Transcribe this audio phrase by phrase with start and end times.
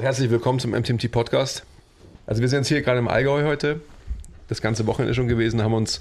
[0.00, 1.66] Herzlich willkommen zum MTMT Podcast.
[2.24, 3.82] Also wir sind jetzt hier gerade im Allgäu heute.
[4.48, 6.00] Das ganze Wochenende schon gewesen, haben uns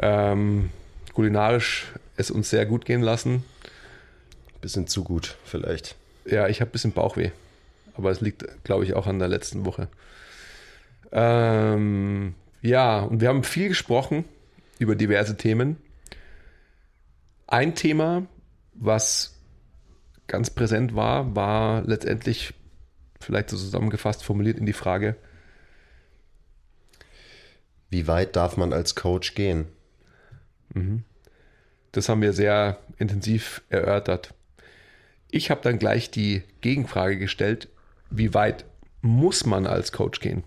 [0.00, 0.70] ähm,
[1.12, 1.86] kulinarisch
[2.16, 3.42] es uns sehr gut gehen lassen.
[4.60, 5.96] Bisschen zu gut, vielleicht.
[6.24, 7.32] Ja, ich habe ein bisschen Bauchweh.
[7.96, 9.88] Aber es liegt, glaube ich, auch an der letzten Woche.
[11.10, 14.24] Ähm, ja, und wir haben viel gesprochen
[14.78, 15.78] über diverse Themen.
[17.48, 18.24] Ein Thema,
[18.72, 19.34] was
[20.28, 22.54] ganz präsent war, war letztendlich
[23.26, 25.16] vielleicht so zusammengefasst formuliert in die Frage,
[27.90, 29.66] wie weit darf man als Coach gehen?
[30.72, 31.04] Mhm.
[31.92, 34.32] Das haben wir sehr intensiv erörtert.
[35.30, 37.68] Ich habe dann gleich die Gegenfrage gestellt,
[38.10, 38.64] wie weit
[39.02, 40.44] muss man als Coach gehen?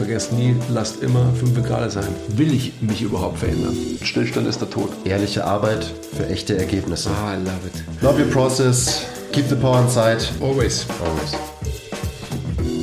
[0.00, 2.08] Vergesst nie, lasst immer fünf Grad sein.
[2.28, 3.76] Will ich mich überhaupt verändern?
[4.00, 4.90] Stillstand ist der Tod.
[5.04, 5.84] Ehrliche Arbeit
[6.16, 7.10] für echte Ergebnisse.
[7.10, 7.84] Ah, I love it.
[8.00, 9.04] Love your process.
[9.30, 10.24] Keep the power inside.
[10.40, 10.86] Always.
[11.04, 11.34] Always.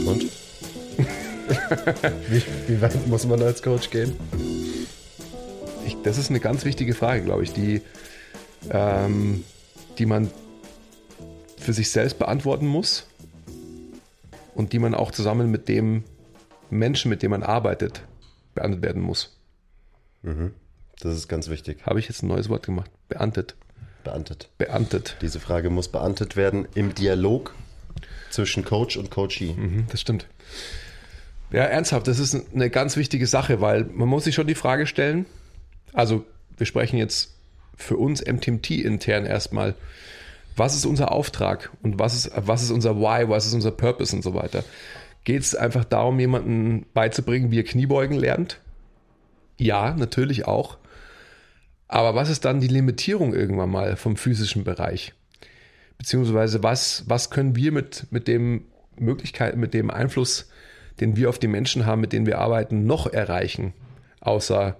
[0.05, 0.21] Und?
[2.29, 4.15] wie, wie weit muss man als Coach gehen?
[5.87, 7.81] Ich, das ist eine ganz wichtige Frage, glaube ich, die,
[8.69, 9.43] ähm,
[9.97, 10.29] die man
[11.57, 13.07] für sich selbst beantworten muss
[14.53, 16.03] und die man auch zusammen mit dem
[16.69, 18.01] Menschen, mit dem man arbeitet,
[18.53, 19.37] beantwortet werden muss.
[20.23, 20.53] Mhm.
[20.99, 21.85] Das ist ganz wichtig.
[21.85, 22.89] Habe ich jetzt ein neues Wort gemacht?
[23.07, 23.55] Beamtet.
[24.03, 24.49] Beamtet.
[24.57, 25.17] Beamtet.
[25.21, 27.53] Diese Frage muss beamtet werden im Dialog
[28.29, 29.53] zwischen Coach und Coachee.
[29.53, 30.27] Mhm, das stimmt.
[31.51, 34.85] Ja, ernsthaft, das ist eine ganz wichtige Sache, weil man muss sich schon die Frage
[34.85, 35.25] stellen,
[35.93, 36.25] also
[36.57, 37.35] wir sprechen jetzt
[37.75, 39.75] für uns MTMT intern erstmal,
[40.57, 44.15] was ist unser Auftrag und was ist, was ist unser Why, was ist unser Purpose
[44.15, 44.63] und so weiter.
[45.27, 48.61] Geht es einfach darum, jemanden beizubringen, wie er Kniebeugen lernt?
[49.57, 50.77] Ja, natürlich auch.
[51.89, 55.13] Aber was ist dann die Limitierung irgendwann mal vom physischen Bereich?
[55.97, 60.49] Beziehungsweise was, was können wir mit, mit dem Möglichkeit, mit dem Einfluss,
[61.01, 63.73] den wir auf die Menschen haben, mit denen wir arbeiten, noch erreichen?
[64.21, 64.77] Außer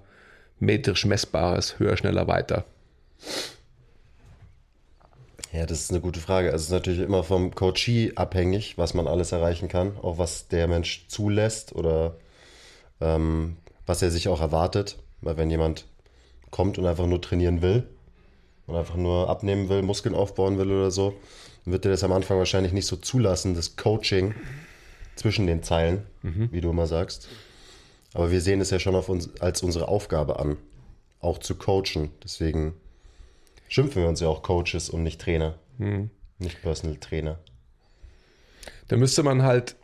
[0.59, 2.63] metrisch messbares, höher, schneller, weiter.
[5.53, 6.51] Ja, das ist eine gute Frage.
[6.51, 10.47] Also es ist natürlich immer vom Coachee abhängig, was man alles erreichen kann, auch was
[10.47, 12.17] der Mensch zulässt oder
[12.99, 14.97] ähm, was er sich auch erwartet.
[15.21, 15.85] Weil wenn jemand
[16.51, 17.87] kommt und einfach nur trainieren will
[18.67, 21.15] und einfach nur abnehmen will, Muskeln aufbauen will oder so,
[21.63, 24.35] dann wird er das am Anfang wahrscheinlich nicht so zulassen, das Coaching
[25.15, 26.49] zwischen den Zeilen, mhm.
[26.51, 27.29] wie du immer sagst.
[28.13, 30.57] Aber wir sehen es ja schon auf uns als unsere Aufgabe an,
[31.19, 32.11] auch zu coachen.
[32.23, 32.73] Deswegen
[33.67, 36.09] schimpfen wir uns ja auch Coaches und nicht Trainer, mhm.
[36.39, 37.39] nicht Personal Trainer.
[38.87, 39.75] Da müsste man halt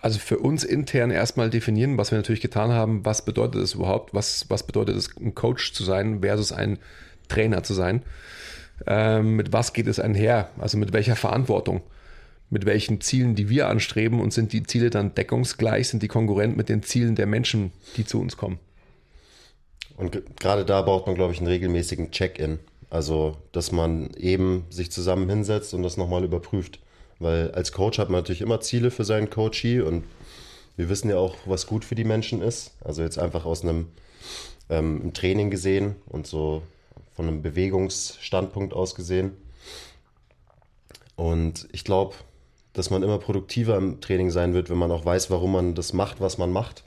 [0.00, 4.14] also für uns intern erstmal definieren, was wir natürlich getan haben, was bedeutet es überhaupt,
[4.14, 6.78] was, was bedeutet es, ein Coach zu sein versus ein
[7.28, 8.02] Trainer zu sein.
[8.86, 10.50] Ähm, mit was geht es einher?
[10.58, 11.82] Also mit welcher Verantwortung?
[12.50, 16.56] Mit welchen Zielen, die wir anstreben und sind die Ziele dann deckungsgleich, sind die konkurrent
[16.56, 18.60] mit den Zielen der Menschen, die zu uns kommen?
[19.96, 22.58] Und gerade da braucht man, glaube ich, einen regelmäßigen Check-in.
[22.90, 26.78] Also, dass man eben sich zusammen hinsetzt und das nochmal überprüft.
[27.18, 30.04] Weil als Coach hat man natürlich immer Ziele für seinen Coachee und
[30.76, 32.74] wir wissen ja auch, was gut für die Menschen ist.
[32.84, 33.88] Also jetzt einfach aus einem
[34.68, 36.62] ähm, Training gesehen und so
[37.14, 39.32] von einem Bewegungsstandpunkt aus gesehen.
[41.16, 42.14] Und ich glaube,
[42.74, 45.94] dass man immer produktiver im Training sein wird, wenn man auch weiß, warum man das
[45.94, 46.84] macht, was man macht.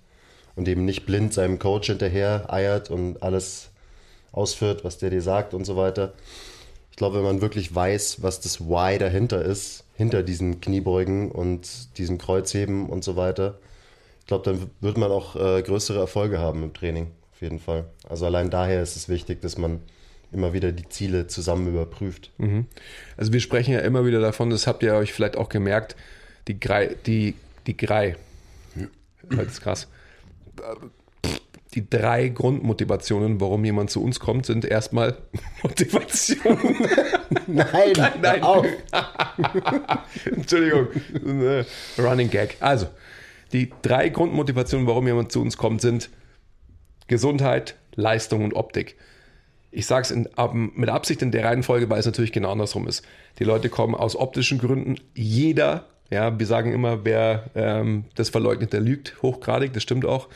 [0.59, 3.69] Und eben nicht blind seinem Coach hinterher eiert und alles
[4.33, 6.11] ausführt, was der dir sagt und so weiter.
[6.91, 11.97] Ich glaube, wenn man wirklich weiß, was das Why dahinter ist, hinter diesen Kniebeugen und
[11.97, 13.57] diesem Kreuzheben und so weiter.
[14.19, 17.85] Ich glaube, dann wird man auch äh, größere Erfolge haben im Training, auf jeden Fall.
[18.09, 19.79] Also allein daher ist es wichtig, dass man
[20.33, 22.31] immer wieder die Ziele zusammen überprüft.
[22.37, 22.65] Mhm.
[23.15, 25.95] Also wir sprechen ja immer wieder davon, das habt ihr euch vielleicht auch gemerkt,
[26.49, 28.17] die Grei, die, die Grei,
[29.29, 29.87] das ist krass,
[31.75, 35.17] die drei Grundmotivationen, warum jemand zu uns kommt, sind erstmal
[35.63, 36.57] Motivation.
[37.47, 38.43] nein, nein, nein.
[38.43, 38.65] Auf.
[40.25, 40.87] Entschuldigung,
[41.97, 42.57] Running Gag.
[42.59, 42.87] Also,
[43.53, 46.09] die drei Grundmotivationen, warum jemand zu uns kommt, sind
[47.07, 48.95] Gesundheit, Leistung und Optik.
[49.71, 53.05] Ich sage es mit Absicht in der Reihenfolge, weil es natürlich genau andersrum ist.
[53.37, 54.95] Die Leute kommen aus optischen Gründen.
[55.13, 60.27] Jeder, ja, wir sagen immer, wer ähm, das verleugnet, der lügt hochgradig, das stimmt auch.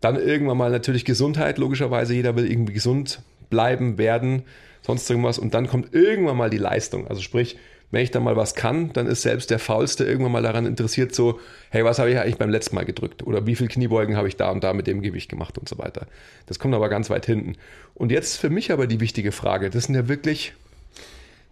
[0.00, 2.14] Dann irgendwann mal natürlich Gesundheit, logischerweise.
[2.14, 4.42] Jeder will irgendwie gesund bleiben, werden,
[4.82, 5.38] sonst irgendwas.
[5.38, 7.06] Und dann kommt irgendwann mal die Leistung.
[7.06, 7.56] Also sprich,
[7.90, 11.14] wenn ich da mal was kann, dann ist selbst der Faulste irgendwann mal daran interessiert,
[11.14, 11.38] so,
[11.70, 13.24] hey, was habe ich eigentlich beim letzten Mal gedrückt?
[13.24, 15.78] Oder wie viel Kniebeugen habe ich da und da mit dem Gewicht gemacht und so
[15.78, 16.06] weiter.
[16.46, 17.54] Das kommt aber ganz weit hinten.
[17.94, 20.54] Und jetzt für mich aber die wichtige Frage, das sind ja wirklich,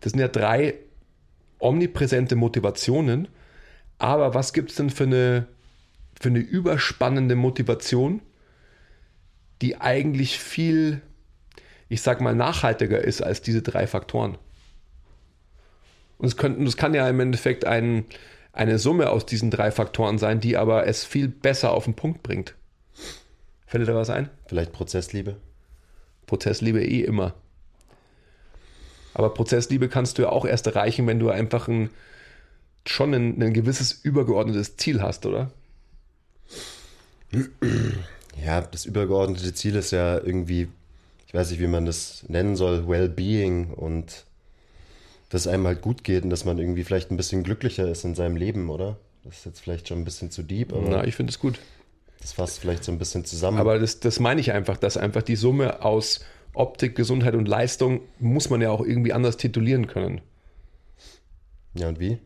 [0.01, 0.75] das sind ja drei
[1.61, 3.29] omnipräsente Motivationen,
[3.99, 5.46] aber was gibt es denn für eine,
[6.20, 8.20] für eine überspannende Motivation,
[9.62, 11.00] die eigentlich viel,
[11.88, 14.38] ich sag mal, nachhaltiger ist als diese drei Faktoren?
[16.19, 18.05] Und es, könnten, es kann ja im Endeffekt ein,
[18.52, 22.23] eine Summe aus diesen drei Faktoren sein, die aber es viel besser auf den Punkt
[22.23, 22.55] bringt.
[23.67, 24.31] Fällt dir da was ein?
[24.46, 25.37] Vielleicht Prozessliebe?
[26.26, 27.35] Prozessliebe eh immer.
[29.14, 31.91] Aber Prozessliebe kannst du ja auch erst erreichen, wenn du einfach ein,
[32.86, 35.50] schon ein, ein gewisses übergeordnetes Ziel hast, oder?
[38.42, 40.69] Ja, das übergeordnete Ziel ist ja irgendwie,
[41.26, 44.25] ich weiß nicht, wie man das nennen soll, Wellbeing und
[45.31, 48.04] dass es einem halt gut geht und dass man irgendwie vielleicht ein bisschen glücklicher ist
[48.04, 48.98] in seinem Leben, oder?
[49.25, 50.88] Das ist jetzt vielleicht schon ein bisschen zu deep, aber.
[50.88, 51.58] Na, ich finde es gut.
[52.20, 53.58] Das fasst vielleicht so ein bisschen zusammen.
[53.58, 56.20] Aber das, das meine ich einfach, dass einfach die Summe aus
[56.52, 60.20] Optik, Gesundheit und Leistung muss man ja auch irgendwie anders titulieren können.
[61.75, 62.19] Ja, und wie?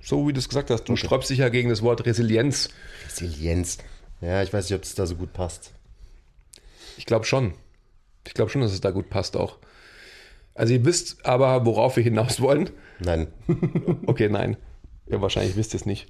[0.00, 1.06] So wie du es gesagt hast, du okay.
[1.06, 2.68] sträubst dich ja gegen das Wort Resilienz.
[3.06, 3.78] Resilienz.
[4.20, 5.72] Ja, ich weiß nicht, ob das da so gut passt.
[6.96, 7.54] Ich glaube schon.
[8.26, 9.58] Ich glaube schon, dass es da gut passt auch.
[10.54, 12.70] Also ihr wisst aber, worauf wir hinaus wollen.
[13.00, 13.26] Nein.
[14.06, 14.56] okay, nein.
[15.06, 16.06] Ja, wahrscheinlich wisst ihr es nicht.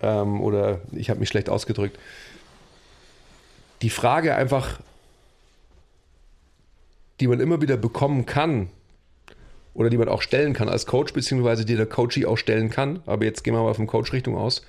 [0.00, 1.98] Ähm, oder ich habe mich schlecht ausgedrückt.
[3.82, 4.80] Die Frage einfach,
[7.18, 8.70] die man immer wieder bekommen kann
[9.74, 13.02] oder die man auch stellen kann als Coach, beziehungsweise die der Coachie auch stellen kann,
[13.06, 14.62] aber jetzt gehen wir mal von Coach-Richtung aus,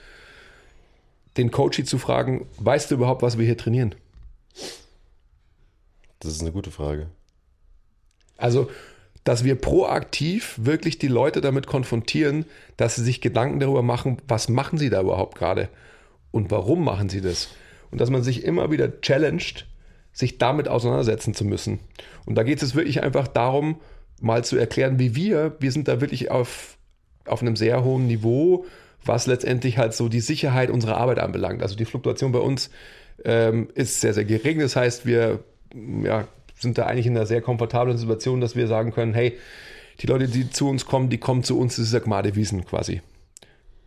[1.38, 3.96] den Coachie zu fragen, weißt du überhaupt, was wir hier trainieren?
[6.20, 7.08] Das ist eine gute Frage.
[8.38, 8.70] Also,
[9.24, 12.46] dass wir proaktiv wirklich die Leute damit konfrontieren,
[12.78, 15.70] dass sie sich Gedanken darüber machen, was machen sie da überhaupt gerade
[16.32, 17.50] und warum machen sie das.
[17.92, 19.66] Und dass man sich immer wieder challenged,
[20.12, 21.80] sich damit auseinandersetzen zu müssen.
[22.26, 23.80] Und da geht es wirklich einfach darum,
[24.22, 26.78] mal zu erklären, wie wir, wir sind da wirklich auf,
[27.26, 28.66] auf einem sehr hohen Niveau,
[29.06, 31.62] was letztendlich halt so die Sicherheit unserer Arbeit anbelangt.
[31.62, 32.70] Also die Fluktuation bei uns
[33.26, 34.60] ähm, ist sehr, sehr gering.
[34.60, 35.40] Das heißt, wir
[36.04, 36.28] ja,
[36.58, 39.38] sind da eigentlich in einer sehr komfortablen Situation, dass wir sagen können, hey,
[40.00, 43.02] die Leute, die zu uns kommen, die kommen zu uns, das ist ja Gmadewiesen quasi.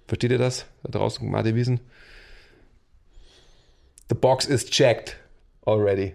[0.06, 0.66] Versteht ihr das?
[0.82, 1.80] Da draußen Gmadewiesen?
[4.08, 5.16] The box is checked
[5.64, 6.14] already.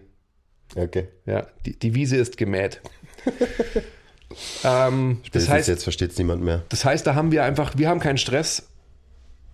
[0.75, 1.09] Okay.
[1.25, 2.81] Ja, die, die Wiese ist gemäht.
[4.63, 6.63] ähm, das heißt, jetzt versteht es niemand mehr.
[6.69, 8.67] Das heißt, da haben wir einfach, wir haben keinen Stress,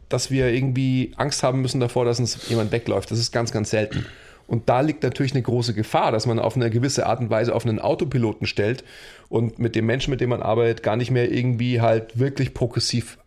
[0.10, 3.12] dass wir irgendwie Angst haben müssen davor, dass uns jemand wegläuft.
[3.12, 4.06] Das ist ganz, ganz selten.
[4.48, 7.54] Und da liegt natürlich eine große Gefahr, dass man auf eine gewisse Art und Weise
[7.54, 8.86] auf einen Autopiloten stellt
[9.28, 13.18] und mit dem Menschen, mit dem man arbeitet, gar nicht mehr irgendwie halt wirklich progressiv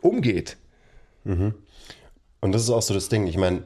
[0.00, 0.56] umgeht.
[1.22, 1.54] Mhm.
[2.40, 3.28] Und das ist auch so das Ding.
[3.28, 3.62] Ich meine,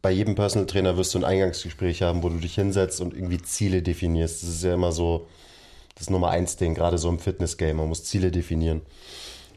[0.00, 3.40] bei jedem Personal Trainer wirst du ein Eingangsgespräch haben, wo du dich hinsetzt und irgendwie
[3.40, 4.42] Ziele definierst.
[4.42, 5.28] Das ist ja immer so
[5.94, 7.76] das Nummer eins Ding, gerade so im Fitness-Game.
[7.76, 8.82] Man muss Ziele definieren.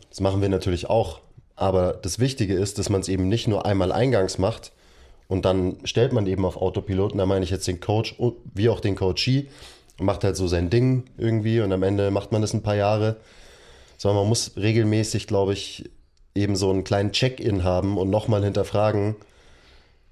[0.10, 1.20] Das machen wir natürlich auch.
[1.56, 4.72] Aber das Wichtige ist, dass man es eben nicht nur einmal eingangs macht
[5.28, 7.14] und dann stellt man eben auf Autopilot.
[7.14, 8.16] Und da meine ich jetzt den Coach
[8.54, 9.48] wie auch den Coachee
[9.98, 12.76] und macht halt so sein Ding irgendwie und am Ende macht man das ein paar
[12.76, 13.18] Jahre.
[13.98, 15.90] Sondern man muss regelmäßig, glaube ich,
[16.36, 19.16] eben so einen kleinen Check-in haben und nochmal hinterfragen,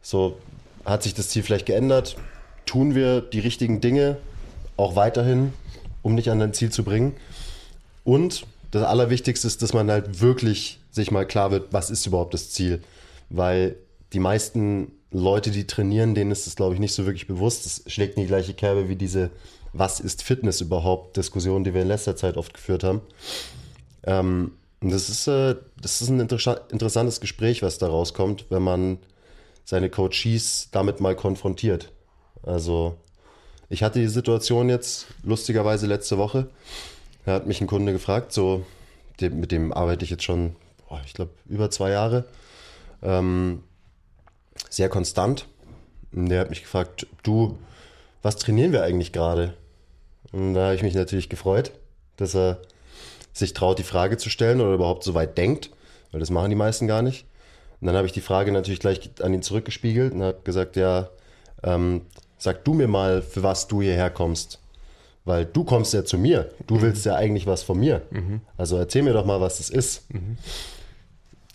[0.02, 0.38] so,
[0.86, 2.18] hat sich das Ziel vielleicht geändert?
[2.66, 4.18] Tun wir die richtigen Dinge
[4.76, 5.54] auch weiterhin,
[6.04, 7.16] um dich an dein Ziel zu bringen?
[8.04, 12.36] Und das Allerwichtigste ist, dass man halt wirklich sich mal klar wird, was ist überhaupt
[12.36, 12.84] das Ziel?
[13.30, 13.76] Weil
[14.14, 17.66] die meisten Leute, die trainieren, denen ist es, glaube ich, nicht so wirklich bewusst.
[17.66, 19.32] Es schlägt in die gleiche Kerbe wie diese
[19.74, 21.18] Was ist Fitness überhaupt?
[21.18, 23.02] Diskussion, die wir in letzter Zeit oft geführt haben.
[24.04, 28.98] Ähm, und das ist, äh, das ist ein interessantes Gespräch, was da rauskommt, wenn man
[29.64, 31.92] seine Coaches damit mal konfrontiert.
[32.44, 32.98] Also
[33.74, 36.48] ich hatte die Situation jetzt lustigerweise letzte Woche.
[37.26, 38.64] Da hat mich ein Kunde gefragt, so
[39.20, 40.56] mit dem arbeite ich jetzt schon,
[40.88, 42.26] boah, ich glaube, über zwei Jahre.
[43.02, 43.64] Ähm,
[44.70, 45.48] sehr konstant.
[46.12, 47.58] Und der hat mich gefragt, du,
[48.22, 49.56] was trainieren wir eigentlich gerade?
[50.32, 51.72] Und da habe ich mich natürlich gefreut,
[52.18, 52.60] dass er
[53.34, 55.72] sich traut, die Frage zu stellen oder überhaupt so weit denkt,
[56.12, 57.26] weil das machen die meisten gar nicht.
[57.82, 61.10] Und dann habe ich die Frage natürlich gleich an ihn zurückgespiegelt und habe gesagt, ja,
[61.64, 62.02] ähm,
[62.44, 64.60] sag du mir mal, für was du hierher kommst.
[65.26, 66.52] Weil du kommst ja zu mir.
[66.68, 66.82] Du mhm.
[66.82, 68.02] willst ja eigentlich was von mir.
[68.12, 68.42] Mhm.
[68.58, 70.14] Also erzähl mir doch mal, was das ist.
[70.14, 70.38] Mhm.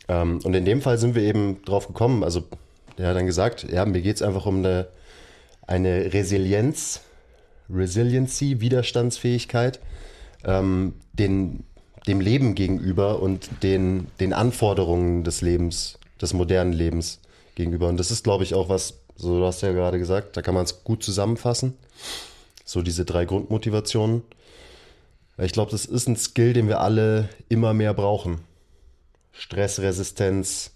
[0.09, 2.25] Ähm, und in dem Fall sind wir eben drauf gekommen.
[2.25, 2.45] Also
[2.97, 4.89] er hat dann gesagt, ja, mir geht es einfach um eine,
[5.67, 7.03] eine Resilienz,
[7.69, 9.81] Resiliency, Widerstandsfähigkeit,
[10.45, 11.65] ähm, den,
[12.07, 17.21] dem Leben gegenüber und den, den Anforderungen des Lebens des modernen Lebens
[17.55, 17.89] gegenüber.
[17.89, 20.55] Und das ist, glaube ich, auch was, so du hast ja gerade gesagt, da kann
[20.55, 21.75] man es gut zusammenfassen.
[22.65, 24.23] So diese drei Grundmotivationen.
[25.39, 28.41] Ich glaube, das ist ein Skill, den wir alle immer mehr brauchen.
[29.33, 30.73] Stressresistenz,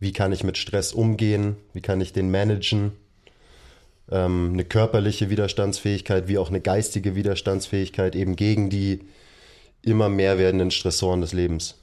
[0.00, 2.92] wie kann ich mit Stress umgehen, wie kann ich den managen,
[4.10, 9.00] ähm, eine körperliche Widerstandsfähigkeit wie auch eine geistige Widerstandsfähigkeit eben gegen die
[9.80, 11.76] immer mehr werdenden Stressoren des Lebens.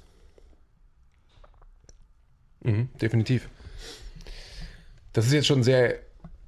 [2.61, 3.49] Mhm, definitiv.
[5.13, 5.95] Das ist jetzt schon sehr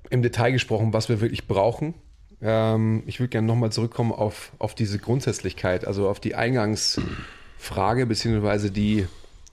[0.09, 1.93] im Detail gesprochen, was wir wirklich brauchen.
[2.41, 8.71] Ähm, ich würde gerne nochmal zurückkommen auf, auf diese Grundsätzlichkeit, also auf die Eingangsfrage, beziehungsweise
[8.71, 9.07] die,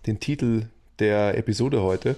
[0.07, 0.67] den Titel
[0.99, 2.17] der Episode heute.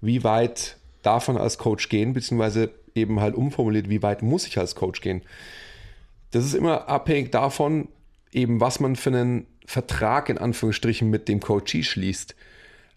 [0.00, 4.58] Wie weit darf man als Coach gehen, beziehungsweise eben halt umformuliert, wie weit muss ich
[4.58, 5.22] als Coach gehen?
[6.30, 7.88] Das ist immer abhängig davon,
[8.32, 12.34] eben was man für einen Vertrag in Anführungsstrichen mit dem Coachee schließt.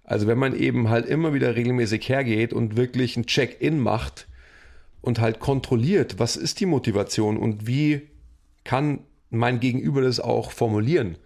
[0.06, 4.28] Also wenn man eben halt immer wieder regelmäßig hergeht und wirklich ein Check-in macht
[5.02, 8.04] und halt kontrolliert, was ist die Motivation und wie
[8.64, 9.00] kann
[9.32, 11.18] mein Gegenüber das auch formulieren.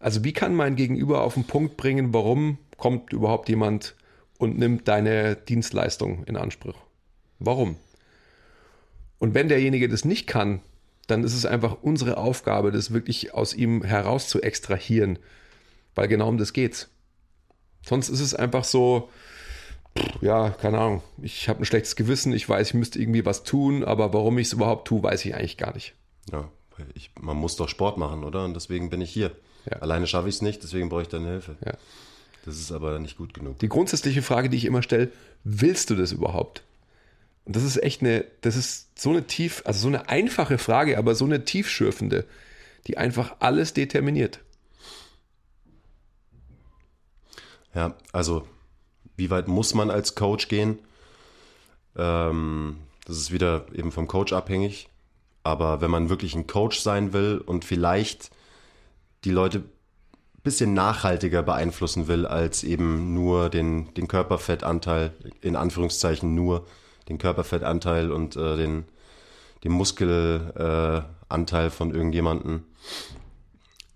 [0.00, 3.96] Also wie kann mein Gegenüber auf den Punkt bringen, warum kommt überhaupt jemand
[4.38, 6.76] und nimmt deine Dienstleistung in Anspruch?
[7.38, 7.76] Warum?
[9.18, 10.60] Und wenn derjenige das nicht kann,
[11.06, 15.18] dann ist es einfach unsere Aufgabe, das wirklich aus ihm heraus zu extrahieren,
[15.94, 16.90] weil genau um das geht's.
[17.88, 19.08] Sonst ist es einfach so,
[20.20, 23.82] ja, keine Ahnung, ich habe ein schlechtes Gewissen, ich weiß, ich müsste irgendwie was tun,
[23.82, 25.94] aber warum ich es überhaupt tue, weiß ich eigentlich gar nicht.
[26.30, 26.48] Ja,
[26.94, 28.44] ich, man muss doch Sport machen, oder?
[28.44, 29.32] Und deswegen bin ich hier.
[29.70, 29.78] Ja.
[29.78, 31.56] Alleine schaffe ich es nicht, deswegen brauche ich deine Hilfe.
[31.64, 31.72] Ja.
[32.44, 33.58] Das ist aber nicht gut genug.
[33.58, 35.10] Die grundsätzliche Frage, die ich immer stelle,
[35.44, 36.62] willst du das überhaupt?
[37.44, 40.98] Und das ist echt eine, das ist so eine tief, also so eine einfache Frage,
[40.98, 42.26] aber so eine tiefschürfende,
[42.86, 44.40] die einfach alles determiniert.
[47.78, 48.42] Ja, also
[49.16, 50.80] wie weit muss man als Coach gehen?
[51.96, 54.88] Ähm, das ist wieder eben vom Coach abhängig.
[55.44, 58.30] Aber wenn man wirklich ein Coach sein will und vielleicht
[59.22, 66.34] die Leute ein bisschen nachhaltiger beeinflussen will, als eben nur den, den Körperfettanteil, in Anführungszeichen
[66.34, 66.66] nur
[67.08, 68.86] den Körperfettanteil und äh, den,
[69.62, 72.64] den Muskelanteil äh, von irgendjemanden,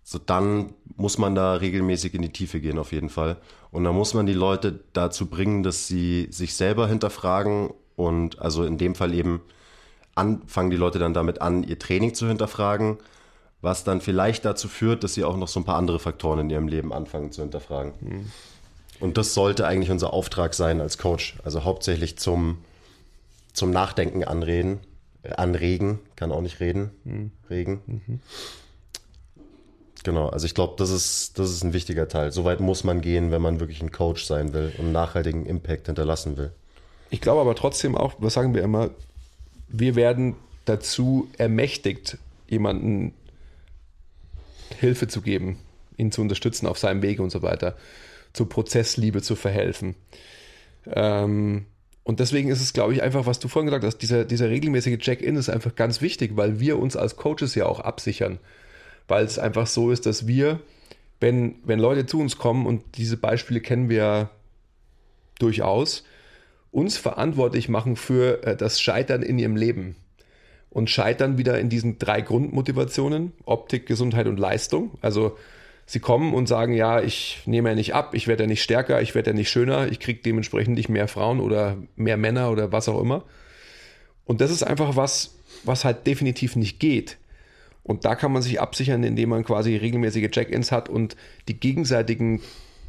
[0.04, 3.38] so dann muss man da regelmäßig in die Tiefe gehen auf jeden Fall.
[3.72, 8.64] Und dann muss man die Leute dazu bringen, dass sie sich selber hinterfragen und also
[8.64, 9.40] in dem Fall eben
[10.14, 12.98] anfangen die Leute dann damit an, ihr Training zu hinterfragen,
[13.62, 16.50] was dann vielleicht dazu führt, dass sie auch noch so ein paar andere Faktoren in
[16.50, 17.94] ihrem Leben anfangen zu hinterfragen.
[18.00, 18.30] Mhm.
[19.00, 21.36] Und das sollte eigentlich unser Auftrag sein als Coach.
[21.42, 22.58] Also hauptsächlich zum,
[23.54, 24.80] zum Nachdenken anreden,
[25.22, 27.30] äh, anregen, kann auch nicht reden, mhm.
[27.48, 27.80] regen.
[27.86, 28.20] Mhm.
[30.04, 32.32] Genau, also ich glaube, das ist, das ist ein wichtiger Teil.
[32.32, 36.37] Soweit muss man gehen, wenn man wirklich ein Coach sein will und nachhaltigen Impact hinterlassen
[36.37, 36.52] will.
[37.11, 38.90] Ich glaube aber trotzdem auch, was sagen wir immer,
[39.68, 42.18] wir werden dazu ermächtigt,
[42.49, 43.12] jemanden
[44.78, 45.59] Hilfe zu geben,
[45.97, 47.76] ihn zu unterstützen auf seinem Weg und so weiter,
[48.32, 49.94] zur Prozessliebe zu verhelfen.
[50.87, 51.66] Ähm,
[52.04, 54.99] und deswegen ist es, glaube ich, einfach, was du vorhin gesagt hast, dieser, dieser regelmäßige
[54.99, 58.38] Check-in ist einfach ganz wichtig, weil wir uns als Coaches ja auch absichern
[59.09, 60.61] weil es einfach so ist, dass wir,
[61.21, 64.30] wenn, wenn Leute zu uns kommen, und diese Beispiele kennen wir
[65.38, 66.04] durchaus,
[66.71, 69.97] uns verantwortlich machen für äh, das Scheitern in ihrem Leben.
[70.71, 74.92] Und scheitern wieder in diesen drei Grundmotivationen, Optik, Gesundheit und Leistung.
[75.02, 75.37] Also
[75.85, 79.02] sie kommen und sagen, ja, ich nehme ja nicht ab, ich werde ja nicht stärker,
[79.02, 82.73] ich werde ja nicht schöner, ich kriege dementsprechend nicht mehr Frauen oder mehr Männer oder
[82.73, 83.25] was auch immer.
[84.25, 87.18] Und das ist einfach was, was halt definitiv nicht geht.
[87.84, 91.16] Und da kann man sich absichern, indem man quasi regelmäßige Check-ins hat und
[91.48, 92.40] die gegenseitigen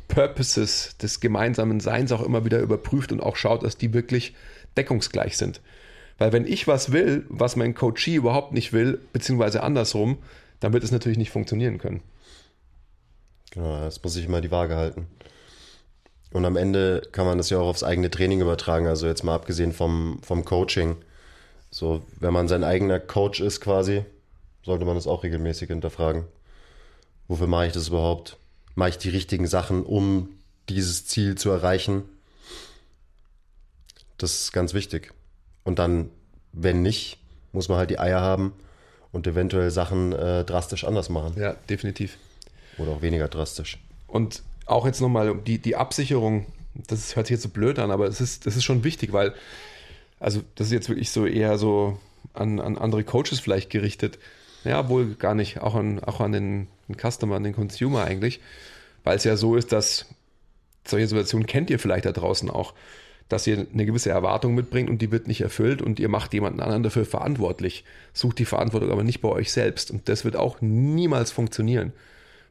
[0.08, 4.36] Purposes des gemeinsamen Seins auch immer wieder überprüft und auch schaut, dass die wirklich
[4.78, 5.62] deckungsgleich sind.
[6.20, 10.18] Weil wenn ich was will, was mein Coachee überhaupt nicht will, beziehungsweise andersrum,
[10.60, 12.02] dann wird es natürlich nicht funktionieren können.
[13.52, 15.08] Genau, das muss ich immer die Waage halten.
[16.32, 19.36] Und am Ende kann man das ja auch aufs eigene Training übertragen, also jetzt mal
[19.36, 20.96] abgesehen vom, vom Coaching.
[21.70, 24.04] So, wenn man sein eigener Coach ist quasi,
[24.64, 26.26] sollte man das auch regelmäßig hinterfragen.
[27.28, 28.38] Wofür mache ich das überhaupt?
[28.76, 30.30] Mache ich die richtigen Sachen, um
[30.70, 32.04] dieses Ziel zu erreichen?
[34.18, 35.14] Das ist ganz wichtig.
[35.64, 36.10] Und dann,
[36.52, 37.18] wenn nicht,
[37.52, 38.54] muss man halt die Eier haben
[39.12, 41.40] und eventuell Sachen äh, drastisch anders machen.
[41.40, 42.18] Ja, definitiv.
[42.78, 43.78] Oder auch weniger drastisch.
[44.08, 48.08] Und auch jetzt nochmal die, die Absicherung, das hört sich jetzt so blöd an, aber
[48.08, 49.34] es ist, das ist schon wichtig, weil,
[50.20, 52.00] also das ist jetzt wirklich so eher so
[52.34, 54.20] an, an andere Coaches vielleicht gerichtet.
[54.64, 55.62] Ja, wohl gar nicht.
[55.62, 58.40] Auch an, auch an den, den Customer, an den Consumer eigentlich.
[59.04, 60.06] Weil es ja so ist, dass
[60.88, 62.74] solche Situationen kennt ihr vielleicht da draußen auch,
[63.30, 66.60] dass ihr eine gewisse Erwartung mitbringt und die wird nicht erfüllt und ihr macht jemanden
[66.60, 67.84] anderen dafür verantwortlich.
[68.14, 69.92] Sucht die Verantwortung aber nicht bei euch selbst.
[69.92, 71.94] Und das wird auch niemals funktionieren,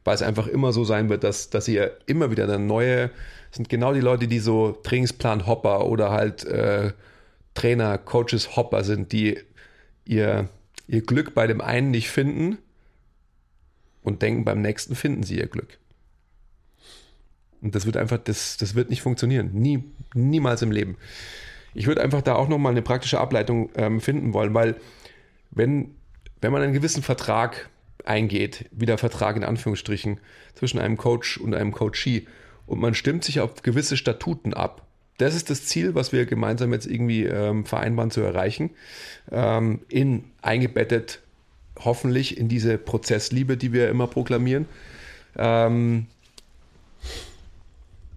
[0.03, 3.11] weil es einfach immer so sein wird, dass, dass ihr immer wieder eine neue,
[3.51, 6.91] sind genau die Leute, die so Trainingsplan-Hopper oder halt äh,
[7.53, 9.39] Trainer, Coaches, Hopper sind, die
[10.05, 10.49] ihr,
[10.87, 12.57] ihr Glück bei dem einen nicht finden
[14.03, 15.79] und denken, beim nächsten finden sie ihr Glück.
[17.61, 19.51] Und das wird einfach, das, das wird nicht funktionieren.
[19.53, 20.97] Nie, niemals im Leben.
[21.73, 24.75] Ich würde einfach da auch nochmal eine praktische Ableitung ähm, finden wollen, weil
[25.51, 25.95] wenn,
[26.41, 27.69] wenn man einen gewissen Vertrag
[28.03, 30.19] eingeht, wieder Vertrag in Anführungsstrichen,
[30.55, 32.27] zwischen einem Coach und einem Coachee
[32.65, 34.85] und man stimmt sich auf gewisse Statuten ab,
[35.17, 38.71] das ist das Ziel, was wir gemeinsam jetzt irgendwie ähm, vereinbaren zu erreichen,
[39.31, 41.19] ähm, in eingebettet
[41.79, 44.67] hoffentlich in diese Prozessliebe, die wir immer proklamieren.
[45.37, 46.07] Ähm,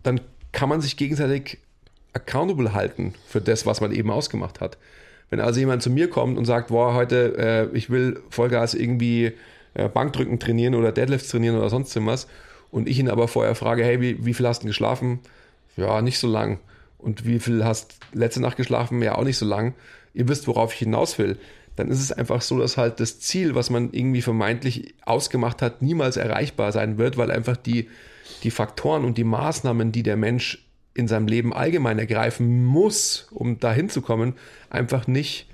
[0.03, 0.21] dann
[0.53, 1.59] kann man sich gegenseitig
[2.12, 4.79] accountable halten für das, was man eben ausgemacht hat.
[5.29, 9.33] Wenn also jemand zu mir kommt und sagt, boah, heute, äh, ich will Vollgas irgendwie
[9.75, 12.26] äh, Bankdrücken trainieren oder Deadlifts trainieren oder sonst was
[12.71, 15.21] und ich ihn aber vorher frage, hey, wie, wie viel hast du geschlafen?
[15.76, 16.59] Ja, nicht so lang.
[16.99, 19.03] Und wie viel hast letzte Nacht geschlafen?
[19.03, 19.75] Ja, auch nicht so lang.
[20.15, 21.38] Ihr wisst, worauf ich hinaus will.
[21.76, 25.83] Dann ist es einfach so, dass halt das Ziel, was man irgendwie vermeintlich ausgemacht hat,
[25.83, 27.88] niemals erreichbar sein wird, weil einfach die
[28.43, 33.59] die Faktoren und die Maßnahmen, die der Mensch in seinem Leben allgemein ergreifen muss, um
[33.61, 34.35] dahin zu kommen,
[34.71, 35.47] einfach nicht,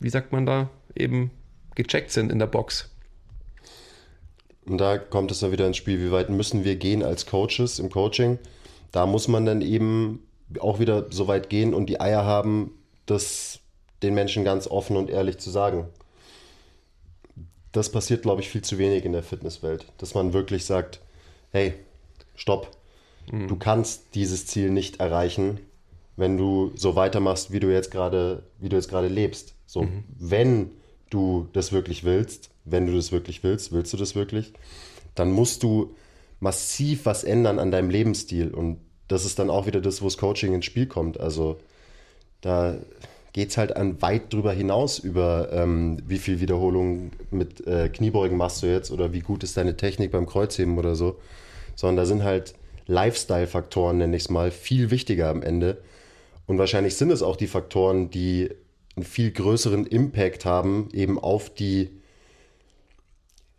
[0.00, 1.30] wie sagt man da, eben
[1.74, 2.90] gecheckt sind in der Box.
[4.66, 7.78] Und da kommt es dann wieder ins Spiel, wie weit müssen wir gehen als Coaches
[7.78, 8.38] im Coaching.
[8.92, 10.20] Da muss man dann eben
[10.60, 12.72] auch wieder so weit gehen und die Eier haben,
[13.06, 13.60] das
[14.02, 15.86] den Menschen ganz offen und ehrlich zu sagen.
[17.72, 19.86] Das passiert, glaube ich, viel zu wenig in der Fitnesswelt.
[19.98, 21.00] Dass man wirklich sagt,
[21.50, 21.74] hey,
[22.36, 22.70] stopp,
[23.30, 23.48] mhm.
[23.48, 25.60] du kannst dieses Ziel nicht erreichen,
[26.16, 29.54] wenn du so weitermachst, wie du jetzt gerade, wie du jetzt gerade lebst.
[29.66, 30.04] So, mhm.
[30.16, 30.70] wenn
[31.10, 34.52] du das wirklich willst, wenn du das wirklich willst, willst du das wirklich,
[35.14, 35.94] dann musst du
[36.40, 38.52] massiv was ändern an deinem Lebensstil.
[38.52, 41.20] Und das ist dann auch wieder das, wo das Coaching ins Spiel kommt.
[41.20, 41.58] Also
[42.40, 42.76] da
[43.32, 48.36] geht es halt an weit drüber hinaus über ähm, wie viel Wiederholungen mit äh, Kniebeugen
[48.36, 51.18] machst du jetzt oder wie gut ist deine Technik beim Kreuzheben oder so
[51.76, 52.54] sondern da sind halt
[52.86, 55.82] Lifestyle-Faktoren, nenne ich es mal, viel wichtiger am Ende.
[56.46, 58.50] Und wahrscheinlich sind es auch die Faktoren, die
[58.96, 61.90] einen viel größeren Impact haben, eben auf die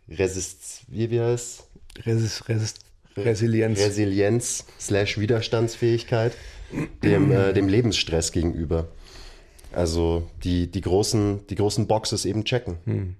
[0.08, 1.64] Resist, wie wir es?
[2.04, 2.80] Resist, Resist,
[3.16, 3.78] Resilienz.
[3.78, 6.32] Resilienz slash Widerstandsfähigkeit
[7.02, 8.88] dem, äh, dem Lebensstress gegenüber.
[9.72, 12.78] Also die, die, großen, die großen Boxes eben checken.
[12.84, 13.16] Hm.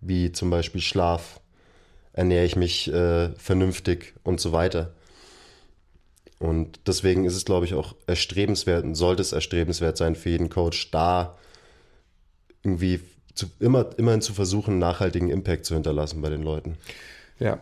[0.00, 1.40] Wie zum Beispiel Schlaf,
[2.12, 4.94] ernähre ich mich äh, vernünftig und so weiter.
[6.38, 10.50] Und deswegen ist es, glaube ich, auch erstrebenswert und sollte es erstrebenswert sein für jeden
[10.50, 11.36] Coach, da
[12.62, 13.00] irgendwie
[13.34, 16.76] zu, immer, immerhin zu versuchen, nachhaltigen Impact zu hinterlassen bei den Leuten.
[17.38, 17.60] Ja.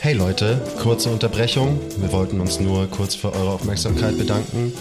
[0.00, 1.80] Hey Leute, kurze Unterbrechung.
[1.98, 4.72] Wir wollten uns nur kurz für eure Aufmerksamkeit bedanken.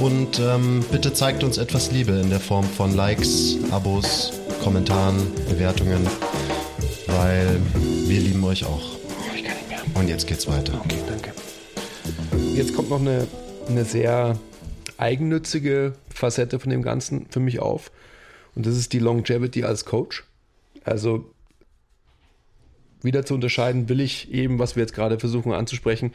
[0.00, 5.16] Und ähm, bitte zeigt uns etwas Liebe in der Form von Likes, Abos, Kommentaren,
[5.48, 6.06] Bewertungen
[7.14, 7.60] weil
[8.06, 8.96] wir lieben euch auch.
[8.96, 9.80] Oh, ich kann nicht mehr.
[9.94, 10.80] Und jetzt geht's weiter.
[10.84, 11.32] Okay, danke.
[12.54, 13.26] Jetzt kommt noch eine,
[13.68, 14.38] eine sehr
[14.96, 17.90] eigennützige Facette von dem Ganzen für mich auf.
[18.54, 20.24] Und das ist die Longevity als Coach.
[20.84, 21.24] Also
[23.04, 26.12] wieder zu unterscheiden, will ich eben, was wir jetzt gerade versuchen anzusprechen,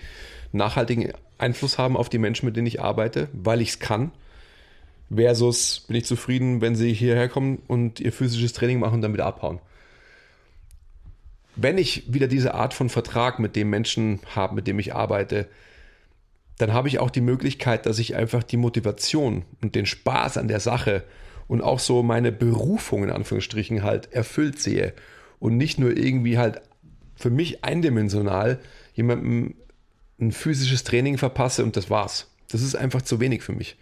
[0.52, 4.12] nachhaltigen Einfluss haben auf die Menschen, mit denen ich arbeite, weil ich es kann.
[5.14, 9.14] Versus bin ich zufrieden, wenn sie hierher kommen und ihr physisches Training machen und dann
[9.14, 9.60] wieder abhauen
[11.62, 15.48] wenn ich wieder diese Art von Vertrag mit dem Menschen habe, mit dem ich arbeite,
[16.58, 20.48] dann habe ich auch die Möglichkeit, dass ich einfach die Motivation und den Spaß an
[20.48, 21.04] der Sache
[21.48, 24.94] und auch so meine Berufung in Anführungsstrichen halt erfüllt sehe
[25.40, 26.62] und nicht nur irgendwie halt
[27.20, 28.60] für mich eindimensional
[28.94, 29.56] jemandem
[30.20, 32.32] ein physisches Training verpasse und das war's.
[32.50, 33.78] Das ist einfach zu wenig für mich.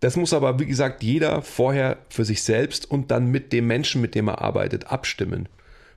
[0.00, 4.00] Das muss aber, wie gesagt, jeder vorher für sich selbst und dann mit dem Menschen,
[4.00, 5.48] mit dem er arbeitet, abstimmen.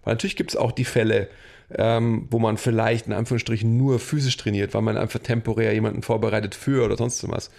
[0.03, 1.29] Weil natürlich gibt es auch die Fälle,
[1.73, 6.55] ähm, wo man vielleicht in Anführungsstrichen nur physisch trainiert, weil man einfach temporär jemanden vorbereitet
[6.55, 7.49] für oder sonst was.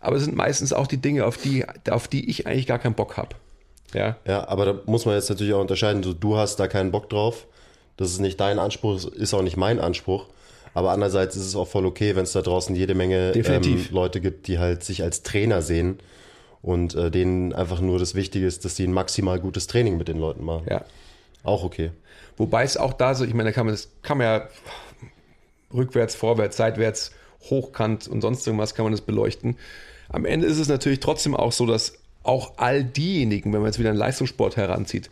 [0.00, 2.94] Aber es sind meistens auch die Dinge, auf die, auf die ich eigentlich gar keinen
[2.94, 3.36] Bock habe.
[3.94, 4.16] Ja.
[4.26, 6.02] ja, aber da muss man jetzt natürlich auch unterscheiden.
[6.02, 7.46] Du, du hast da keinen Bock drauf.
[7.96, 10.26] Das ist nicht dein Anspruch, ist auch nicht mein Anspruch.
[10.74, 14.20] Aber andererseits ist es auch voll okay, wenn es da draußen jede Menge ähm, Leute
[14.20, 16.00] gibt, die halt sich als Trainer sehen
[16.62, 20.08] und äh, denen einfach nur das Wichtige ist, dass sie ein maximal gutes Training mit
[20.08, 20.66] den Leuten machen.
[20.68, 20.84] Ja.
[21.44, 21.92] Auch okay.
[22.36, 24.48] Wobei es auch da so, ich meine, da kann man, das kann man ja
[25.72, 27.12] rückwärts, vorwärts, seitwärts,
[27.50, 29.56] hochkant und sonst irgendwas kann man das beleuchten.
[30.08, 33.78] Am Ende ist es natürlich trotzdem auch so, dass auch all diejenigen, wenn man jetzt
[33.78, 35.10] wieder einen Leistungssport heranzieht,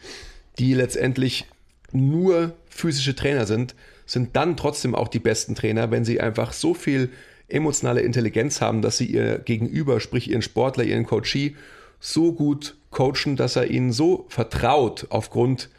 [0.58, 1.46] die letztendlich
[1.92, 3.74] nur physische Trainer sind,
[4.06, 7.10] sind dann trotzdem auch die besten Trainer, wenn sie einfach so viel
[7.48, 11.54] emotionale Intelligenz haben, dass sie ihr Gegenüber, sprich ihren Sportler, ihren Coachee,
[12.00, 15.70] so gut coachen, dass er ihnen so vertraut aufgrund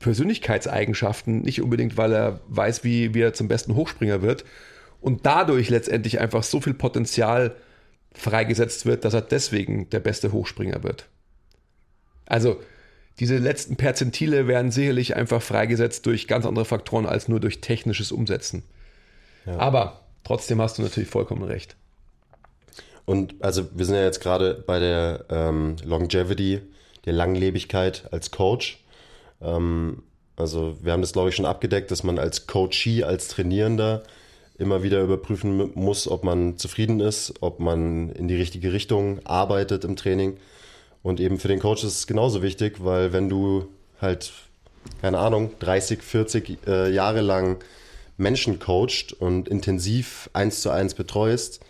[0.00, 4.44] Persönlichkeitseigenschaften, nicht unbedingt, weil er weiß, wie, wie er zum besten Hochspringer wird
[5.00, 7.56] und dadurch letztendlich einfach so viel Potenzial
[8.12, 11.08] freigesetzt wird, dass er deswegen der beste Hochspringer wird.
[12.26, 12.60] Also
[13.18, 18.12] diese letzten Perzentile werden sicherlich einfach freigesetzt durch ganz andere Faktoren als nur durch technisches
[18.12, 18.62] Umsetzen.
[19.46, 19.58] Ja.
[19.58, 21.76] Aber trotzdem hast du natürlich vollkommen recht.
[23.06, 26.60] Und also wir sind ja jetzt gerade bei der ähm, Longevity,
[27.04, 28.84] der Langlebigkeit als Coach.
[29.40, 30.02] Ähm,
[30.36, 34.02] also wir haben das, glaube ich, schon abgedeckt, dass man als Coachee, als Trainierender
[34.58, 39.84] immer wieder überprüfen muss, ob man zufrieden ist, ob man in die richtige Richtung arbeitet
[39.84, 40.38] im Training.
[41.06, 43.68] Und eben für den Coach ist es genauso wichtig, weil wenn du
[44.00, 44.32] halt,
[45.00, 47.62] keine Ahnung, 30, 40 äh, Jahre lang
[48.16, 51.60] Menschen coacht und intensiv eins zu eins betreust,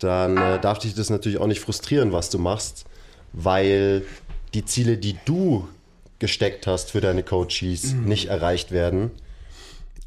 [0.00, 2.86] dann äh, darf dich das natürlich auch nicht frustrieren, was du machst,
[3.32, 4.04] weil
[4.52, 5.68] die Ziele, die du
[6.18, 8.06] gesteckt hast für deine Coaches, mhm.
[8.06, 9.12] nicht erreicht werden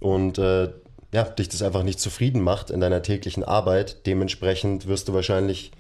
[0.02, 0.68] und äh,
[1.14, 4.06] ja, dich das einfach nicht zufrieden macht in deiner täglichen Arbeit.
[4.06, 5.72] Dementsprechend wirst du wahrscheinlich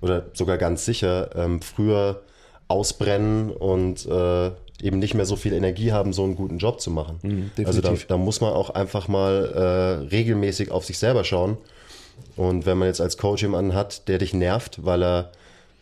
[0.00, 2.22] oder sogar ganz sicher ähm, früher
[2.68, 4.50] ausbrennen und äh,
[4.82, 7.18] eben nicht mehr so viel Energie haben, so einen guten Job zu machen.
[7.22, 11.56] Mhm, also da, da, muss man auch einfach mal äh, regelmäßig auf sich selber schauen.
[12.36, 15.32] Und wenn man jetzt als Coach jemanden hat, der dich nervt, weil er,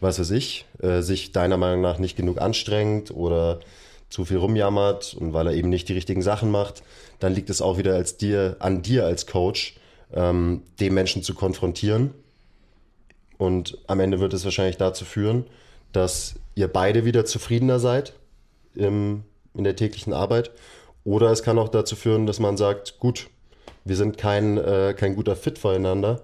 [0.00, 3.60] was weiß ich, äh, sich deiner Meinung nach nicht genug anstrengt oder
[4.08, 6.82] zu viel rumjammert und weil er eben nicht die richtigen Sachen macht,
[7.18, 9.76] dann liegt es auch wieder als dir, an dir als Coach,
[10.14, 12.12] ähm, den Menschen zu konfrontieren.
[13.38, 15.44] Und am Ende wird es wahrscheinlich dazu führen,
[15.92, 18.14] dass ihr beide wieder zufriedener seid
[18.74, 20.50] im, in der täglichen Arbeit.
[21.04, 23.28] Oder es kann auch dazu führen, dass man sagt, gut,
[23.84, 26.22] wir sind kein, äh, kein guter Fit voreinander.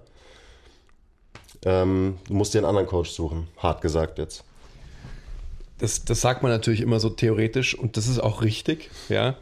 [1.64, 4.44] Ähm, du musst dir einen anderen Coach suchen, hart gesagt jetzt.
[5.79, 9.37] Das, das sagt man natürlich immer so theoretisch und das ist auch richtig, ja.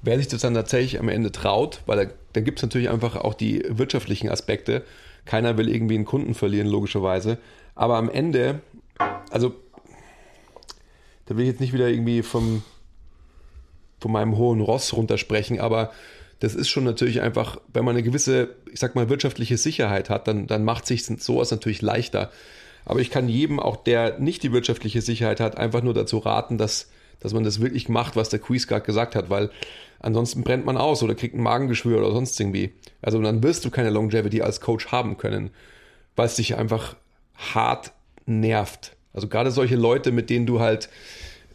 [0.00, 3.16] Wer sich das dann tatsächlich am Ende traut, weil da, da gibt es natürlich einfach
[3.16, 4.84] auch die wirtschaftlichen Aspekte.
[5.28, 7.36] Keiner will irgendwie einen Kunden verlieren, logischerweise.
[7.74, 8.62] Aber am Ende,
[9.30, 9.54] also
[11.26, 12.62] da will ich jetzt nicht wieder irgendwie vom,
[14.00, 15.92] von meinem hohen Ross runtersprechen, aber
[16.40, 20.28] das ist schon natürlich einfach, wenn man eine gewisse, ich sag mal, wirtschaftliche Sicherheit hat,
[20.28, 22.30] dann, dann macht sich sowas natürlich leichter.
[22.86, 26.56] Aber ich kann jedem, auch der nicht die wirtschaftliche Sicherheit hat, einfach nur dazu raten,
[26.56, 26.88] dass,
[27.20, 29.50] dass man das wirklich macht, was der Quiz gerade gesagt hat, weil
[30.00, 32.72] ansonsten brennt man aus oder kriegt ein Magengeschwür oder sonst irgendwie.
[33.02, 35.50] Also dann wirst du keine Longevity als Coach haben können,
[36.16, 36.96] weil es dich einfach
[37.34, 37.92] hart
[38.26, 38.96] nervt.
[39.12, 40.88] Also gerade solche Leute, mit denen du halt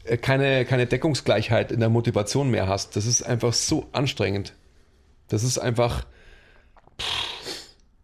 [0.04, 4.54] äh, keine, keine Deckungsgleichheit in der Motivation mehr hast, das ist einfach so anstrengend.
[5.30, 6.06] Das ist einfach,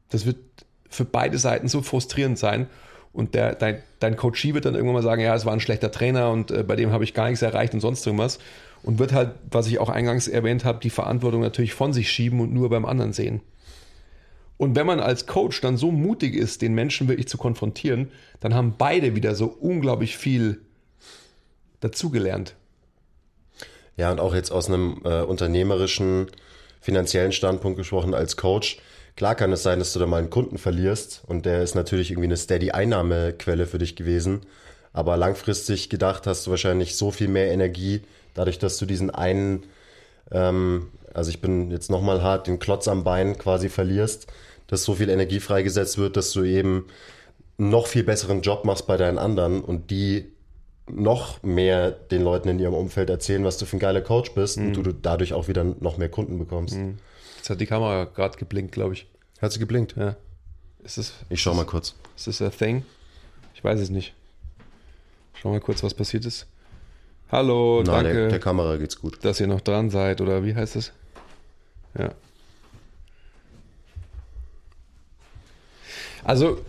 [0.09, 0.37] das wird
[0.89, 2.67] für beide Seiten so frustrierend sein.
[3.11, 5.91] Und der, dein, dein Coachie wird dann irgendwann mal sagen, ja, es war ein schlechter
[5.91, 8.39] Trainer und äh, bei dem habe ich gar nichts erreicht und sonst irgendwas.
[8.81, 12.39] Und wird halt, was ich auch eingangs erwähnt habe, die Verantwortung natürlich von sich schieben
[12.39, 13.41] und nur beim anderen sehen.
[14.57, 18.53] Und wenn man als Coach dann so mutig ist, den Menschen wirklich zu konfrontieren, dann
[18.53, 20.61] haben beide wieder so unglaublich viel
[21.79, 22.55] dazugelernt.
[23.95, 26.27] Ja, und auch jetzt aus einem äh, unternehmerischen,
[26.81, 28.79] finanziellen Standpunkt gesprochen als Coach.
[29.19, 32.09] Klar kann es sein, dass du da mal einen Kunden verlierst und der ist natürlich
[32.09, 34.41] irgendwie eine steady Einnahmequelle für dich gewesen.
[34.93, 38.01] Aber langfristig gedacht hast du wahrscheinlich so viel mehr Energie,
[38.33, 39.67] dadurch, dass du diesen einen,
[40.31, 44.27] ähm, also ich bin jetzt nochmal hart, den Klotz am Bein quasi verlierst
[44.69, 46.85] dass so viel Energie freigesetzt wird, dass du eben
[47.57, 50.31] noch viel besseren Job machst bei deinen anderen und die
[50.89, 54.57] noch mehr den Leuten in ihrem Umfeld erzählen, was du für ein geiler Coach bist
[54.57, 54.67] mhm.
[54.67, 56.75] und du, du, dadurch auch wieder noch mehr Kunden bekommst.
[56.75, 56.97] Mhm.
[57.39, 59.07] Jetzt hat die Kamera gerade geblinkt, glaube ich.
[59.41, 59.95] Hat sie geblinkt?
[59.95, 60.17] Ja.
[60.83, 61.95] Ist das, ich schau mal kurz.
[62.17, 62.85] Ist das ein Thing?
[63.55, 64.13] Ich weiß es nicht.
[65.35, 66.47] Schau mal kurz, was passiert ist.
[67.31, 68.13] Hallo, Nein, danke.
[68.13, 69.23] Der, der Kamera geht's gut.
[69.23, 70.91] Dass ihr noch dran seid, oder wie heißt es?
[71.97, 72.11] Ja.
[76.25, 76.59] Also,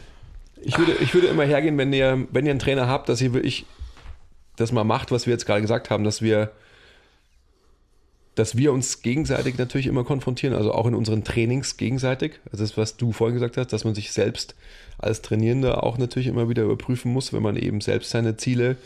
[0.62, 3.34] ich würde, ich würde immer hergehen, wenn ihr, wenn ihr einen Trainer habt, dass ihr
[3.34, 3.66] wirklich
[4.54, 6.52] das mal macht, was wir jetzt gerade gesagt haben, dass wir,
[8.34, 12.40] dass wir uns gegenseitig natürlich immer konfrontieren, also auch in unseren Trainings gegenseitig.
[12.52, 14.54] Also das, was du vorhin gesagt hast, dass man sich selbst
[14.98, 18.76] als Trainierender auch natürlich immer wieder überprüfen muss, wenn man eben selbst seine Ziele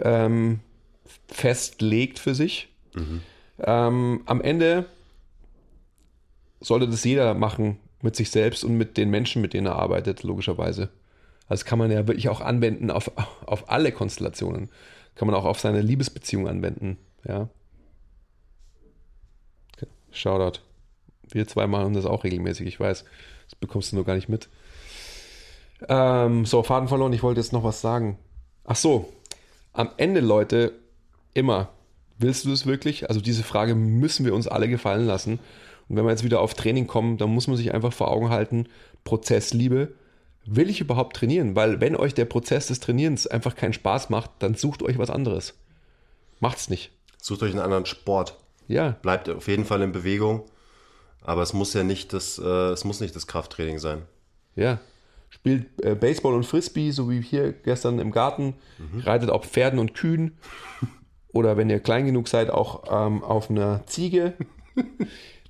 [0.00, 0.60] ähm,
[1.28, 2.68] festlegt für sich.
[2.94, 3.20] Mhm.
[3.58, 4.86] Ähm, am Ende
[6.60, 10.22] sollte das jeder machen, mit sich selbst und mit den Menschen, mit denen er arbeitet,
[10.22, 10.88] logischerweise.
[11.48, 13.10] Also das kann man ja wirklich auch anwenden auf,
[13.46, 14.70] auf alle Konstellationen.
[15.14, 16.96] Kann man auch auf seine Liebesbeziehung anwenden.
[17.26, 17.48] Ja.
[20.12, 20.60] Shoutout.
[21.30, 23.04] Wir zwei machen das auch regelmäßig, ich weiß.
[23.44, 24.48] Das bekommst du nur gar nicht mit.
[25.88, 28.18] Ähm, so, Faden verloren, ich wollte jetzt noch was sagen.
[28.64, 29.12] Ach so,
[29.72, 30.72] am Ende, Leute,
[31.34, 31.68] immer,
[32.18, 33.08] willst du es wirklich?
[33.08, 35.38] Also diese Frage müssen wir uns alle gefallen lassen.
[35.88, 38.30] Und wenn wir jetzt wieder auf Training kommen, dann muss man sich einfach vor Augen
[38.30, 38.66] halten,
[39.04, 39.92] Prozessliebe.
[40.46, 41.56] Will ich überhaupt trainieren?
[41.56, 45.10] Weil wenn euch der Prozess des Trainierens einfach keinen Spaß macht, dann sucht euch was
[45.10, 45.54] anderes.
[46.38, 46.90] Macht's nicht.
[47.20, 48.36] Sucht euch einen anderen Sport.
[48.70, 48.90] Ja.
[49.02, 50.44] Bleibt auf jeden Fall in Bewegung.
[51.22, 54.02] Aber es muss ja nicht das, äh, es muss nicht das Krafttraining sein.
[54.54, 54.78] Ja.
[55.28, 58.54] Spielt äh, Baseball und Frisbee, so wie hier gestern im Garten.
[58.78, 59.00] Mhm.
[59.00, 60.38] Reitet auf Pferden und Kühen.
[61.32, 64.34] Oder wenn ihr klein genug seid, auch ähm, auf einer Ziege.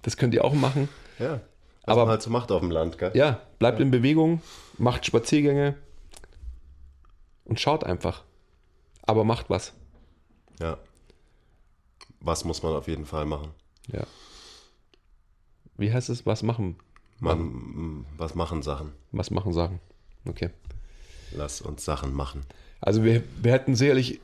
[0.03, 0.89] das könnt ihr auch machen.
[1.19, 1.41] Ja.
[1.85, 3.13] Was aber man halt so macht auf dem Land, gell?
[3.15, 3.85] Ja, bleibt ja.
[3.85, 4.43] in Bewegung,
[4.79, 5.75] macht Spaziergänge
[7.45, 8.25] und schaut einfach.
[9.03, 9.73] Aber macht was.
[10.61, 10.79] Ja.
[12.21, 13.51] Was muss man auf jeden Fall machen?
[13.93, 14.07] Ja.
[15.77, 16.27] Wie heißt es?
[16.27, 16.77] Was machen?
[17.19, 18.93] Man, was machen Sachen?
[19.13, 19.81] Was machen Sachen?
[20.27, 20.51] Okay.
[21.33, 22.43] Lass uns Sachen machen.
[22.81, 24.21] Also wir, wir hätten sicherlich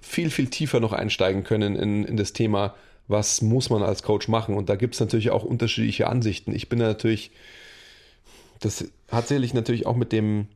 [0.00, 2.74] viel, viel tiefer noch einsteigen können in, in das Thema,
[3.08, 4.56] was muss man als Coach machen.
[4.56, 6.52] Und da gibt es natürlich auch unterschiedliche Ansichten.
[6.52, 7.30] Ich bin natürlich,
[8.60, 10.48] das hat sicherlich natürlich auch mit dem,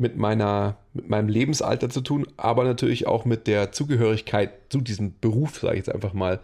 [0.00, 5.18] mit meiner, mit meinem Lebensalter zu tun, aber natürlich auch mit der Zugehörigkeit zu diesem
[5.20, 6.40] Beruf, sage ich jetzt einfach mal,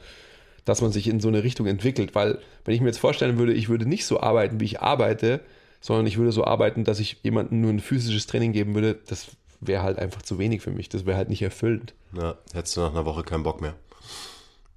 [0.66, 2.14] dass man sich in so eine Richtung entwickelt.
[2.14, 5.40] Weil, wenn ich mir jetzt vorstellen würde, ich würde nicht so arbeiten, wie ich arbeite,
[5.80, 9.28] sondern ich würde so arbeiten, dass ich jemandem nur ein physisches Training geben würde, das
[9.60, 10.90] wäre halt einfach zu wenig für mich.
[10.90, 11.94] Das wäre halt nicht erfüllend.
[12.12, 13.74] Ja, hättest du nach einer Woche keinen Bock mehr.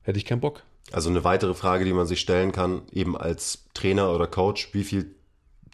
[0.03, 0.63] Hätte ich keinen Bock.
[0.93, 4.85] Also eine weitere Frage, die man sich stellen kann, eben als Trainer oder Coach, wie
[4.85, 5.15] viel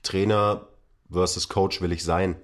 [0.02, 0.68] Trainer
[1.12, 2.36] versus Coach will ich sein?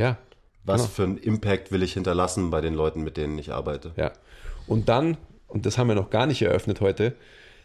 [0.00, 0.16] Ja.
[0.64, 0.92] Was genau.
[0.94, 3.92] für einen Impact will ich hinterlassen bei den Leuten, mit denen ich arbeite?
[3.96, 4.12] Ja.
[4.66, 7.14] Und dann, und das haben wir noch gar nicht eröffnet heute,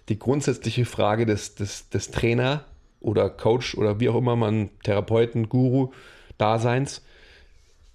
[0.09, 2.65] die grundsätzliche Frage des, des, des Trainer
[2.99, 5.91] oder Coach oder wie auch immer man, Therapeuten, Guru,
[6.37, 7.03] Daseins,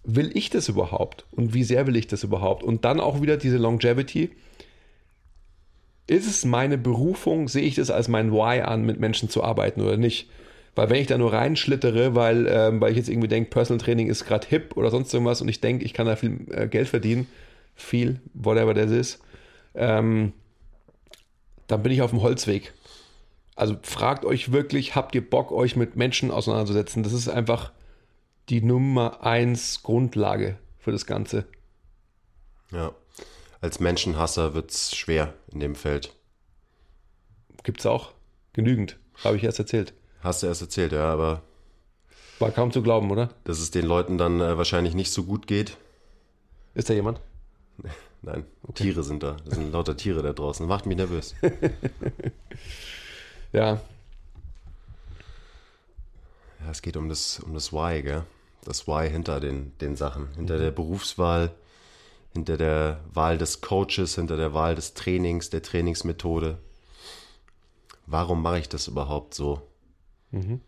[0.04, 1.26] will ich das überhaupt?
[1.30, 2.62] Und wie sehr will ich das überhaupt?
[2.62, 4.30] Und dann auch wieder diese Longevity.
[6.06, 9.82] Ist es meine Berufung, sehe ich das als mein Why an, mit Menschen zu arbeiten
[9.82, 10.30] oder nicht?
[10.74, 14.08] Weil wenn ich da nur reinschlittere, weil, ähm, weil ich jetzt irgendwie denke, Personal Training
[14.08, 16.88] ist gerade hip oder sonst irgendwas und ich denke, ich kann da viel äh, Geld
[16.88, 17.26] verdienen,
[17.74, 19.20] viel, whatever das ist,
[19.74, 20.32] ähm,
[21.66, 22.72] dann bin ich auf dem Holzweg.
[23.56, 27.02] Also fragt euch wirklich, habt ihr Bock, euch mit Menschen auseinanderzusetzen?
[27.02, 27.72] Das ist einfach
[28.48, 31.46] die Nummer eins Grundlage für das Ganze.
[32.72, 32.92] Ja.
[33.60, 36.14] Als Menschenhasser wird es schwer in dem Feld.
[37.62, 38.12] Gibt es auch
[38.54, 39.92] genügend, habe ich erst erzählt.
[40.20, 41.42] Hast du erst erzählt, ja, aber.
[42.38, 43.30] War kaum zu glauben, oder?
[43.44, 45.76] Dass es den Leuten dann äh, wahrscheinlich nicht so gut geht.
[46.74, 47.20] Ist da jemand?
[48.22, 48.84] Nein, okay.
[48.84, 49.36] Tiere sind da.
[49.44, 50.66] Das sind lauter Tiere da draußen.
[50.66, 51.34] Macht mich nervös.
[53.52, 53.80] ja.
[56.60, 58.24] Ja, es geht um das, um das Why, gell?
[58.64, 60.28] Das Why hinter den, den Sachen.
[60.36, 60.60] Hinter mhm.
[60.60, 61.50] der Berufswahl,
[62.34, 66.58] hinter der Wahl des Coaches, hinter der Wahl des Trainings, der Trainingsmethode.
[68.04, 69.62] Warum mache ich das überhaupt so?
[70.30, 70.60] Mhm.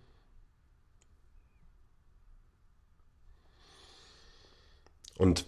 [5.19, 5.47] Und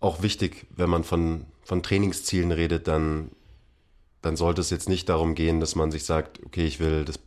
[0.00, 3.30] auch wichtig, wenn man von, von Trainingszielen redet, dann,
[4.22, 7.18] dann sollte es jetzt nicht darum gehen, dass man sich sagt, okay, ich will das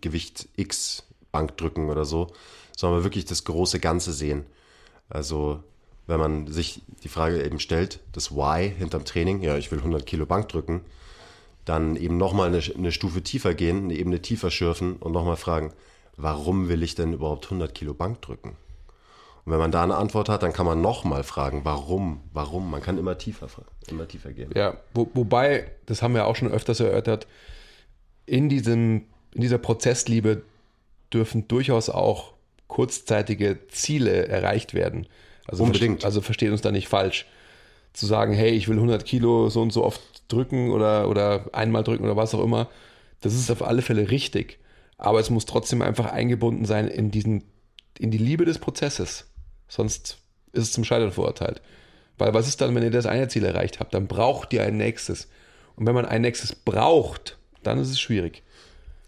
[0.00, 2.32] Gewicht X Bank drücken oder so,
[2.76, 4.44] sondern wirklich das große Ganze sehen.
[5.08, 5.62] Also
[6.06, 10.04] wenn man sich die Frage eben stellt, das Why hinterm Training, ja, ich will 100
[10.04, 10.80] Kilo Bank drücken,
[11.70, 15.72] dann eben nochmal eine, eine Stufe tiefer gehen, eine Ebene tiefer schürfen und nochmal fragen,
[16.16, 18.56] warum will ich denn überhaupt 100 Kilo Bank drücken?
[19.44, 22.70] Und wenn man da eine Antwort hat, dann kann man nochmal fragen, warum, warum?
[22.70, 23.46] Man kann immer tiefer,
[23.88, 24.50] immer tiefer gehen.
[24.54, 27.28] Ja, wo, wobei, das haben wir auch schon öfters erörtert,
[28.26, 30.42] in, diesem, in dieser Prozessliebe
[31.12, 32.34] dürfen durchaus auch
[32.66, 35.06] kurzzeitige Ziele erreicht werden.
[35.46, 36.04] Also Unbedingt.
[36.04, 37.26] also versteht uns da nicht falsch.
[37.92, 40.00] Zu sagen, hey, ich will 100 Kilo so und so oft
[40.32, 42.68] drücken oder, oder einmal drücken oder was auch immer,
[43.20, 44.58] das ist auf alle Fälle richtig.
[44.96, 47.44] Aber es muss trotzdem einfach eingebunden sein in, diesen,
[47.98, 49.26] in die Liebe des Prozesses.
[49.68, 50.18] Sonst
[50.52, 51.62] ist es zum Scheitern verurteilt.
[52.18, 53.94] Weil was ist dann, wenn ihr das eine Ziel erreicht habt?
[53.94, 55.28] Dann braucht ihr ein nächstes.
[55.76, 58.42] Und wenn man ein nächstes braucht, dann ist es schwierig.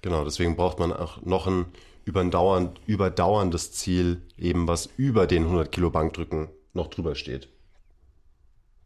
[0.00, 1.66] Genau, deswegen braucht man auch noch ein
[2.04, 7.48] überdauernd, überdauerndes Ziel, eben was über den 100 Kilo Bankdrücken noch drüber steht.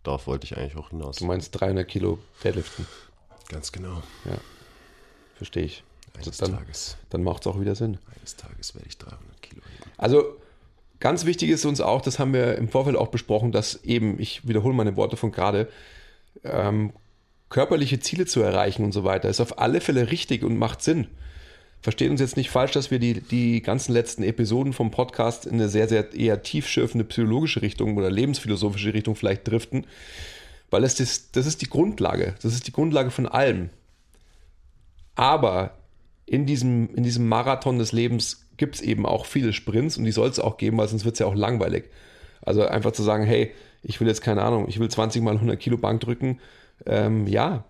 [0.06, 1.16] Darauf wollte ich eigentlich auch hinaus.
[1.16, 2.86] Du meinst 300 Kilo Deadliften?
[3.48, 4.04] Ganz genau.
[4.24, 4.38] Ja,
[5.34, 5.82] verstehe ich.
[6.16, 6.96] Eines dann, Tages.
[7.10, 7.98] dann macht es auch wieder Sinn.
[8.16, 9.90] Eines Tages werde ich 300 Kilo heben.
[9.98, 10.36] Also
[11.00, 14.46] ganz wichtig ist uns auch, das haben wir im Vorfeld auch besprochen, dass eben, ich
[14.46, 15.68] wiederhole meine Worte von gerade,
[16.44, 16.92] ähm,
[17.48, 21.08] körperliche Ziele zu erreichen und so weiter, ist auf alle Fälle richtig und macht Sinn.
[21.82, 25.54] Versteht uns jetzt nicht falsch, dass wir die, die ganzen letzten Episoden vom Podcast in
[25.54, 29.86] eine sehr, sehr eher tiefschürfende psychologische Richtung oder lebensphilosophische Richtung vielleicht driften,
[30.70, 32.34] weil es das, das ist die Grundlage.
[32.42, 33.70] Das ist die Grundlage von allem.
[35.14, 35.76] Aber
[36.26, 40.12] in diesem, in diesem Marathon des Lebens gibt es eben auch viele Sprints und die
[40.12, 41.84] soll es auch geben, weil sonst wird es ja auch langweilig.
[42.42, 45.58] Also einfach zu sagen, hey, ich will jetzt keine Ahnung, ich will 20 mal 100
[45.58, 46.40] Kilo Bank drücken.
[46.84, 47.64] Ähm, ja,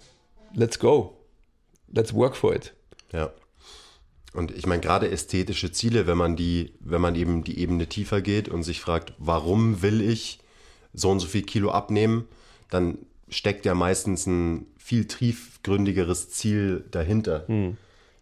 [0.54, 1.16] let's go.
[1.92, 2.72] Let's work for it.
[3.12, 3.30] Ja.
[4.36, 8.20] Und ich meine, gerade ästhetische Ziele, wenn man die, wenn man eben die Ebene tiefer
[8.20, 10.40] geht und sich fragt, warum will ich
[10.92, 12.28] so und so viel Kilo abnehmen,
[12.68, 12.98] dann
[13.30, 17.44] steckt ja meistens ein viel tiefgründigeres Ziel dahinter.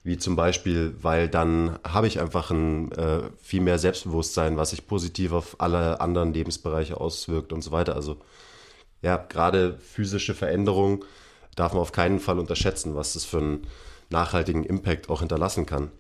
[0.04, 4.86] Wie zum Beispiel, weil dann habe ich einfach ein äh, viel mehr Selbstbewusstsein, was sich
[4.86, 7.96] positiv auf alle anderen Lebensbereiche auswirkt und so weiter.
[7.96, 8.18] Also
[9.02, 11.04] ja, gerade physische Veränderung
[11.56, 13.66] darf man auf keinen Fall unterschätzen, was das für einen
[14.10, 15.90] nachhaltigen Impact auch hinterlassen kann.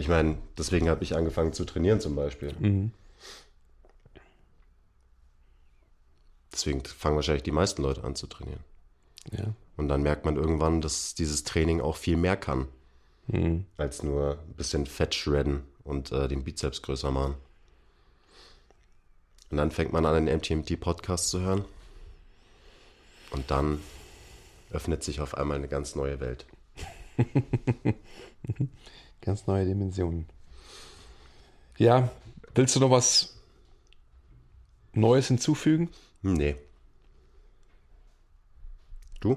[0.00, 2.54] Ich meine, deswegen habe ich angefangen zu trainieren zum Beispiel.
[6.50, 8.64] Deswegen fangen wahrscheinlich die meisten Leute an zu trainieren.
[9.30, 9.52] Ja.
[9.76, 12.68] Und dann merkt man irgendwann, dass dieses Training auch viel mehr kann,
[13.76, 17.34] als nur ein bisschen Fett shredden und äh, den Bizeps größer machen.
[19.50, 21.66] Und dann fängt man an, den MTMT-Podcast zu hören.
[23.32, 23.80] Und dann
[24.70, 26.46] öffnet sich auf einmal eine ganz neue Welt.
[29.20, 30.26] Ganz neue Dimensionen.
[31.76, 32.10] Ja,
[32.54, 33.36] willst du noch was
[34.92, 35.90] Neues hinzufügen?
[36.22, 36.56] Nee.
[39.20, 39.36] Du?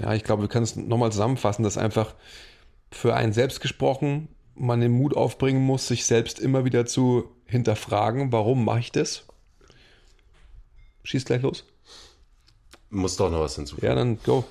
[0.00, 2.14] Ja, ich glaube, wir können es nochmal zusammenfassen, dass einfach
[2.90, 8.32] für einen selbst gesprochen man den Mut aufbringen muss, sich selbst immer wieder zu hinterfragen,
[8.32, 9.26] warum mache ich das?
[11.04, 11.64] Schieß gleich los.
[12.90, 13.86] Muss doch noch was hinzufügen.
[13.86, 14.44] Ja, dann go.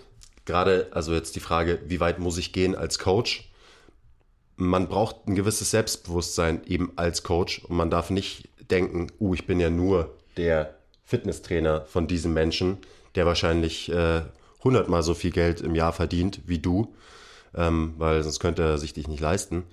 [0.45, 3.49] gerade, also jetzt die Frage, wie weit muss ich gehen als Coach?
[4.57, 9.45] Man braucht ein gewisses Selbstbewusstsein eben als Coach und man darf nicht denken, uh, ich
[9.45, 12.77] bin ja nur der Fitnesstrainer von diesem Menschen,
[13.15, 14.21] der wahrscheinlich äh,
[14.63, 16.93] hundertmal so viel Geld im Jahr verdient wie du,
[17.55, 19.63] ähm, weil sonst könnte er sich dich nicht leisten.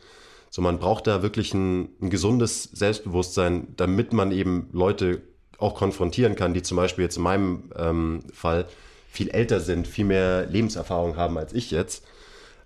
[0.50, 5.22] So, man braucht da wirklich ein, ein gesundes Selbstbewusstsein, damit man eben Leute
[5.58, 8.66] auch konfrontieren kann, die zum Beispiel jetzt in meinem ähm, Fall
[9.08, 12.04] viel älter sind, viel mehr Lebenserfahrung haben als ich jetzt.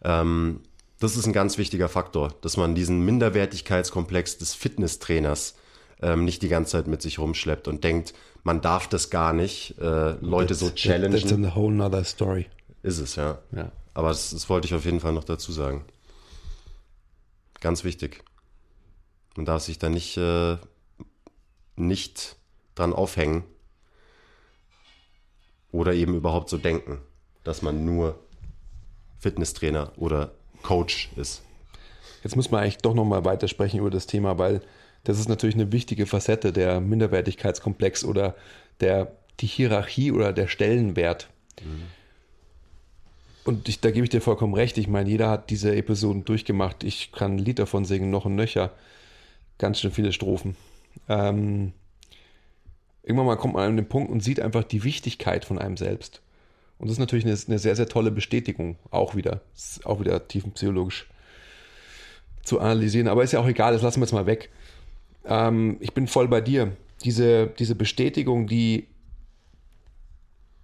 [0.02, 0.60] Ähm,
[0.98, 5.56] das ist ein ganz wichtiger Faktor, dass man diesen Minderwertigkeitskomplex des Fitnesstrainers
[6.00, 9.78] ähm, nicht die ganze Zeit mit sich rumschleppt und denkt, man darf das gar nicht,
[9.78, 11.44] äh, Leute so That's challengen.
[11.44, 12.46] a whole nother story.
[12.82, 13.38] Ist es, ja.
[13.52, 13.72] Ja.
[13.94, 15.84] Aber das, das wollte ich auf jeden Fall noch dazu sagen.
[17.60, 18.22] Ganz wichtig.
[19.36, 20.56] Man darf sich da nicht, äh,
[21.76, 22.36] nicht
[22.74, 23.44] dran aufhängen
[25.72, 27.00] oder eben überhaupt so denken,
[27.42, 28.18] dass man nur
[29.18, 30.32] Fitnesstrainer oder
[30.66, 31.42] Coach ist.
[32.24, 34.60] Jetzt muss man eigentlich doch nochmal weitersprechen über das Thema, weil
[35.04, 38.34] das ist natürlich eine wichtige Facette der Minderwertigkeitskomplex oder
[38.80, 41.28] der, die Hierarchie oder der Stellenwert.
[43.44, 44.76] Und ich, da gebe ich dir vollkommen recht.
[44.76, 46.82] Ich meine, jeder hat diese Episoden durchgemacht.
[46.82, 48.72] Ich kann ein Lied davon singen, noch und nöcher.
[49.58, 50.56] Ganz schön viele Strophen.
[51.08, 51.72] Ähm,
[53.04, 56.22] irgendwann mal kommt man an den Punkt und sieht einfach die Wichtigkeit von einem selbst.
[56.78, 58.76] Und das ist natürlich eine, eine sehr, sehr tolle Bestätigung.
[58.90, 59.40] Auch wieder.
[59.84, 61.06] Auch wieder tiefenpsychologisch
[62.42, 63.08] zu analysieren.
[63.08, 64.50] Aber ist ja auch egal, das lassen wir jetzt mal weg.
[65.24, 66.76] Ähm, ich bin voll bei dir.
[67.04, 68.86] Diese, diese Bestätigung, die,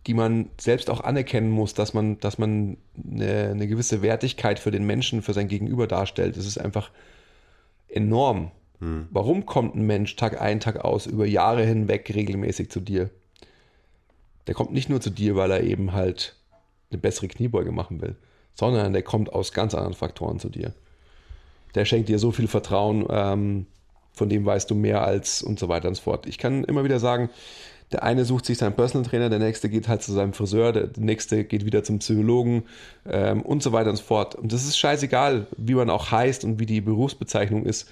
[0.07, 4.70] die man selbst auch anerkennen muss, dass man, dass man eine, eine gewisse Wertigkeit für
[4.70, 6.90] den Menschen, für sein Gegenüber darstellt, das ist einfach
[7.88, 8.51] enorm.
[9.11, 13.11] Warum kommt ein Mensch Tag ein, Tag aus, über Jahre hinweg regelmäßig zu dir?
[14.46, 16.37] Der kommt nicht nur zu dir, weil er eben halt
[16.90, 18.16] eine bessere Kniebeuge machen will,
[18.55, 20.74] sondern der kommt aus ganz anderen Faktoren zu dir.
[21.74, 23.66] Der schenkt dir so viel Vertrauen, ähm,
[24.12, 26.26] von dem weißt du mehr als und so weiter und so fort.
[26.26, 27.31] Ich kann immer wieder sagen,
[27.92, 30.90] der eine sucht sich seinen Personal Trainer, der nächste geht halt zu seinem Friseur, der
[30.96, 32.64] nächste geht wieder zum Psychologen
[33.06, 34.35] ähm, und so weiter und so fort.
[34.35, 37.88] Und das ist scheißegal, wie man auch heißt und wie die Berufsbezeichnung ist.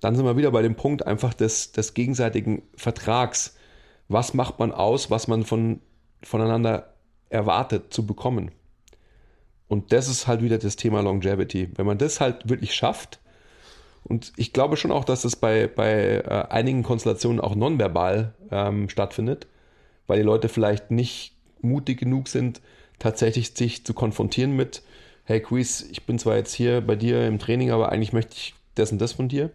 [0.00, 3.56] Dann sind wir wieder bei dem Punkt einfach des, des gegenseitigen Vertrags.
[4.08, 5.80] Was macht man aus, was man von,
[6.22, 6.94] voneinander
[7.30, 8.50] erwartet zu bekommen?
[9.68, 11.70] Und das ist halt wieder das Thema Longevity.
[11.74, 13.18] Wenn man das halt wirklich schafft,
[14.04, 18.88] und ich glaube schon auch, dass das bei, bei äh, einigen Konstellationen auch nonverbal ähm,
[18.90, 19.46] stattfindet,
[20.06, 22.60] weil die Leute vielleicht nicht mutig genug sind,
[22.98, 24.82] tatsächlich sich zu konfrontieren mit,
[25.24, 28.54] hey Quiz, ich bin zwar jetzt hier bei dir im Training, aber eigentlich möchte ich
[28.74, 29.50] das und das von dir.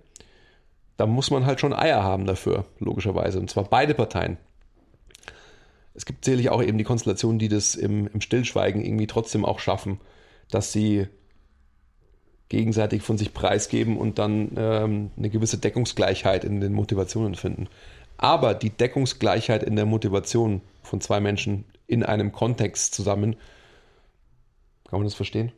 [1.00, 3.40] Da muss man halt schon Eier haben dafür, logischerweise.
[3.40, 4.36] Und zwar beide Parteien.
[5.94, 9.60] Es gibt sicherlich auch eben die Konstellationen, die das im, im Stillschweigen irgendwie trotzdem auch
[9.60, 10.02] schaffen,
[10.52, 11.08] dass sie
[12.50, 17.70] gegenseitig von sich preisgeben und dann ähm, eine gewisse Deckungsgleichheit in den Motivationen finden.
[18.18, 23.38] Aber die Deckungsgleichheit in der Motivation von zwei Menschen in einem Kontext zusammen,
[24.90, 25.54] kann man das verstehen?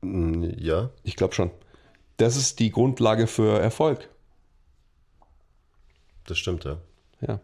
[0.00, 0.88] Mm, Ja.
[1.02, 1.50] Ich glaube schon.
[2.16, 4.08] Das ist die Grundlage für Erfolg.
[6.26, 6.78] Das stimmt, ja.
[7.20, 7.40] Ja.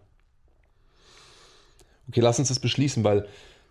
[2.08, 3.28] Okay, lass uns das beschließen, weil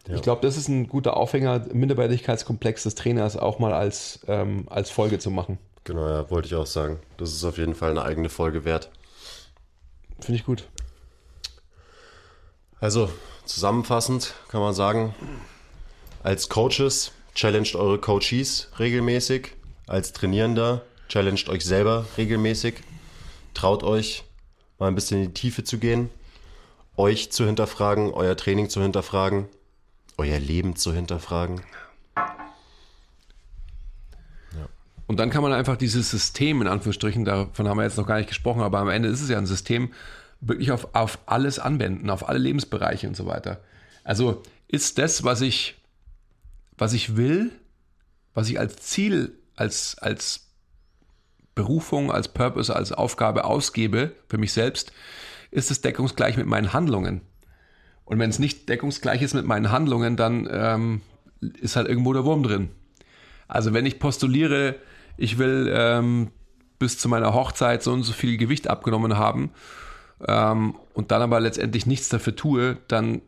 [0.08, 0.16] Ja.
[0.16, 4.90] ich glaube, das ist ein guter Aufhänger, Minderwertigkeitskomplex des Trainers auch mal als, ähm, als
[4.90, 5.58] Folge zu machen.
[5.86, 7.00] Genau, ja, wollte ich auch sagen.
[7.18, 8.90] Das ist auf jeden Fall eine eigene Folge wert.
[10.20, 10.68] Finde ich gut.
[12.80, 13.10] Also,
[13.46, 15.16] zusammenfassend kann man sagen,
[16.24, 19.54] als Coaches challenged eure Coaches regelmäßig.
[19.88, 22.76] Als Trainierender challenged euch selber regelmäßig.
[23.54, 24.24] Traut euch,
[24.80, 26.10] mal ein bisschen in die Tiefe zu gehen,
[26.96, 29.48] euch zu hinterfragen, euer Training zu hinterfragen,
[30.18, 31.62] euer Leben zu hinterfragen.
[35.08, 38.18] Und dann kann man einfach dieses System, in Anführungsstrichen, davon haben wir jetzt noch gar
[38.18, 39.94] nicht gesprochen, aber am Ende ist es ja ein System,
[40.42, 43.62] wirklich auf, auf alles anwenden, auf alle Lebensbereiche und so weiter.
[44.04, 45.76] Also ist das, was ich,
[46.78, 47.52] was ich will,
[48.34, 50.47] was ich als Ziel, als, als
[51.58, 54.94] Berufung, als Purpose, als Aufgabe ausgebe für mich selbst,
[55.52, 57.22] ist es deckungsgleich mit meinen Handlungen.
[58.06, 61.02] Und wenn es nicht deckungsgleich ist mit meinen Handlungen, dann ähm,
[61.60, 62.70] ist halt irgendwo der Wurm drin.
[63.50, 64.76] Also wenn ich postuliere,
[65.18, 66.32] ich will ähm,
[66.80, 69.52] bis zu meiner Hochzeit so und so viel Gewicht abgenommen haben
[70.26, 73.22] ähm, und dann aber letztendlich nichts dafür tue, dann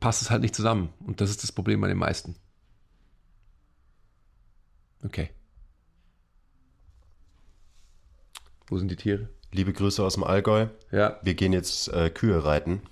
[0.00, 0.88] passt es halt nicht zusammen.
[1.06, 2.34] Und das ist das Problem bei den meisten.
[5.04, 5.30] Okay.
[8.70, 9.28] Wo sind die Tiere?
[9.50, 10.68] Liebe Grüße aus dem Allgäu.
[10.92, 12.82] Ja, Wir gehen jetzt äh, Kühe reiten.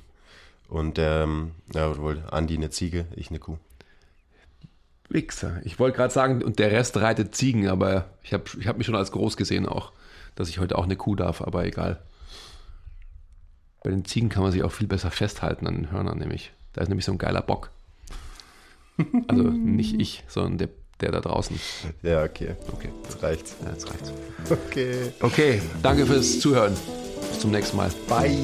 [0.68, 3.58] Und ähm, ja, wohl Andi eine Ziege, ich eine Kuh.
[5.08, 5.60] Wichser.
[5.64, 8.86] Ich wollte gerade sagen, und der Rest reitet Ziegen, aber ich habe ich hab mich
[8.86, 9.92] schon als groß gesehen auch,
[10.34, 12.02] dass ich heute auch eine Kuh darf, aber egal.
[13.84, 16.52] Bei den Ziegen kann man sich auch viel besser festhalten an den Hörnern, nämlich.
[16.72, 17.70] Da ist nämlich so ein geiler Bock.
[19.28, 20.68] Also nicht ich, sondern der,
[21.00, 21.58] der da draußen.
[22.02, 22.54] Ja, okay.
[22.72, 23.54] Okay, Jetzt reicht's.
[23.64, 24.12] ja, jetzt reicht's.
[24.50, 25.12] Okay.
[25.20, 26.74] Okay, danke fürs Zuhören.
[27.30, 27.90] Bis zum nächsten Mal.
[28.08, 28.36] Bye.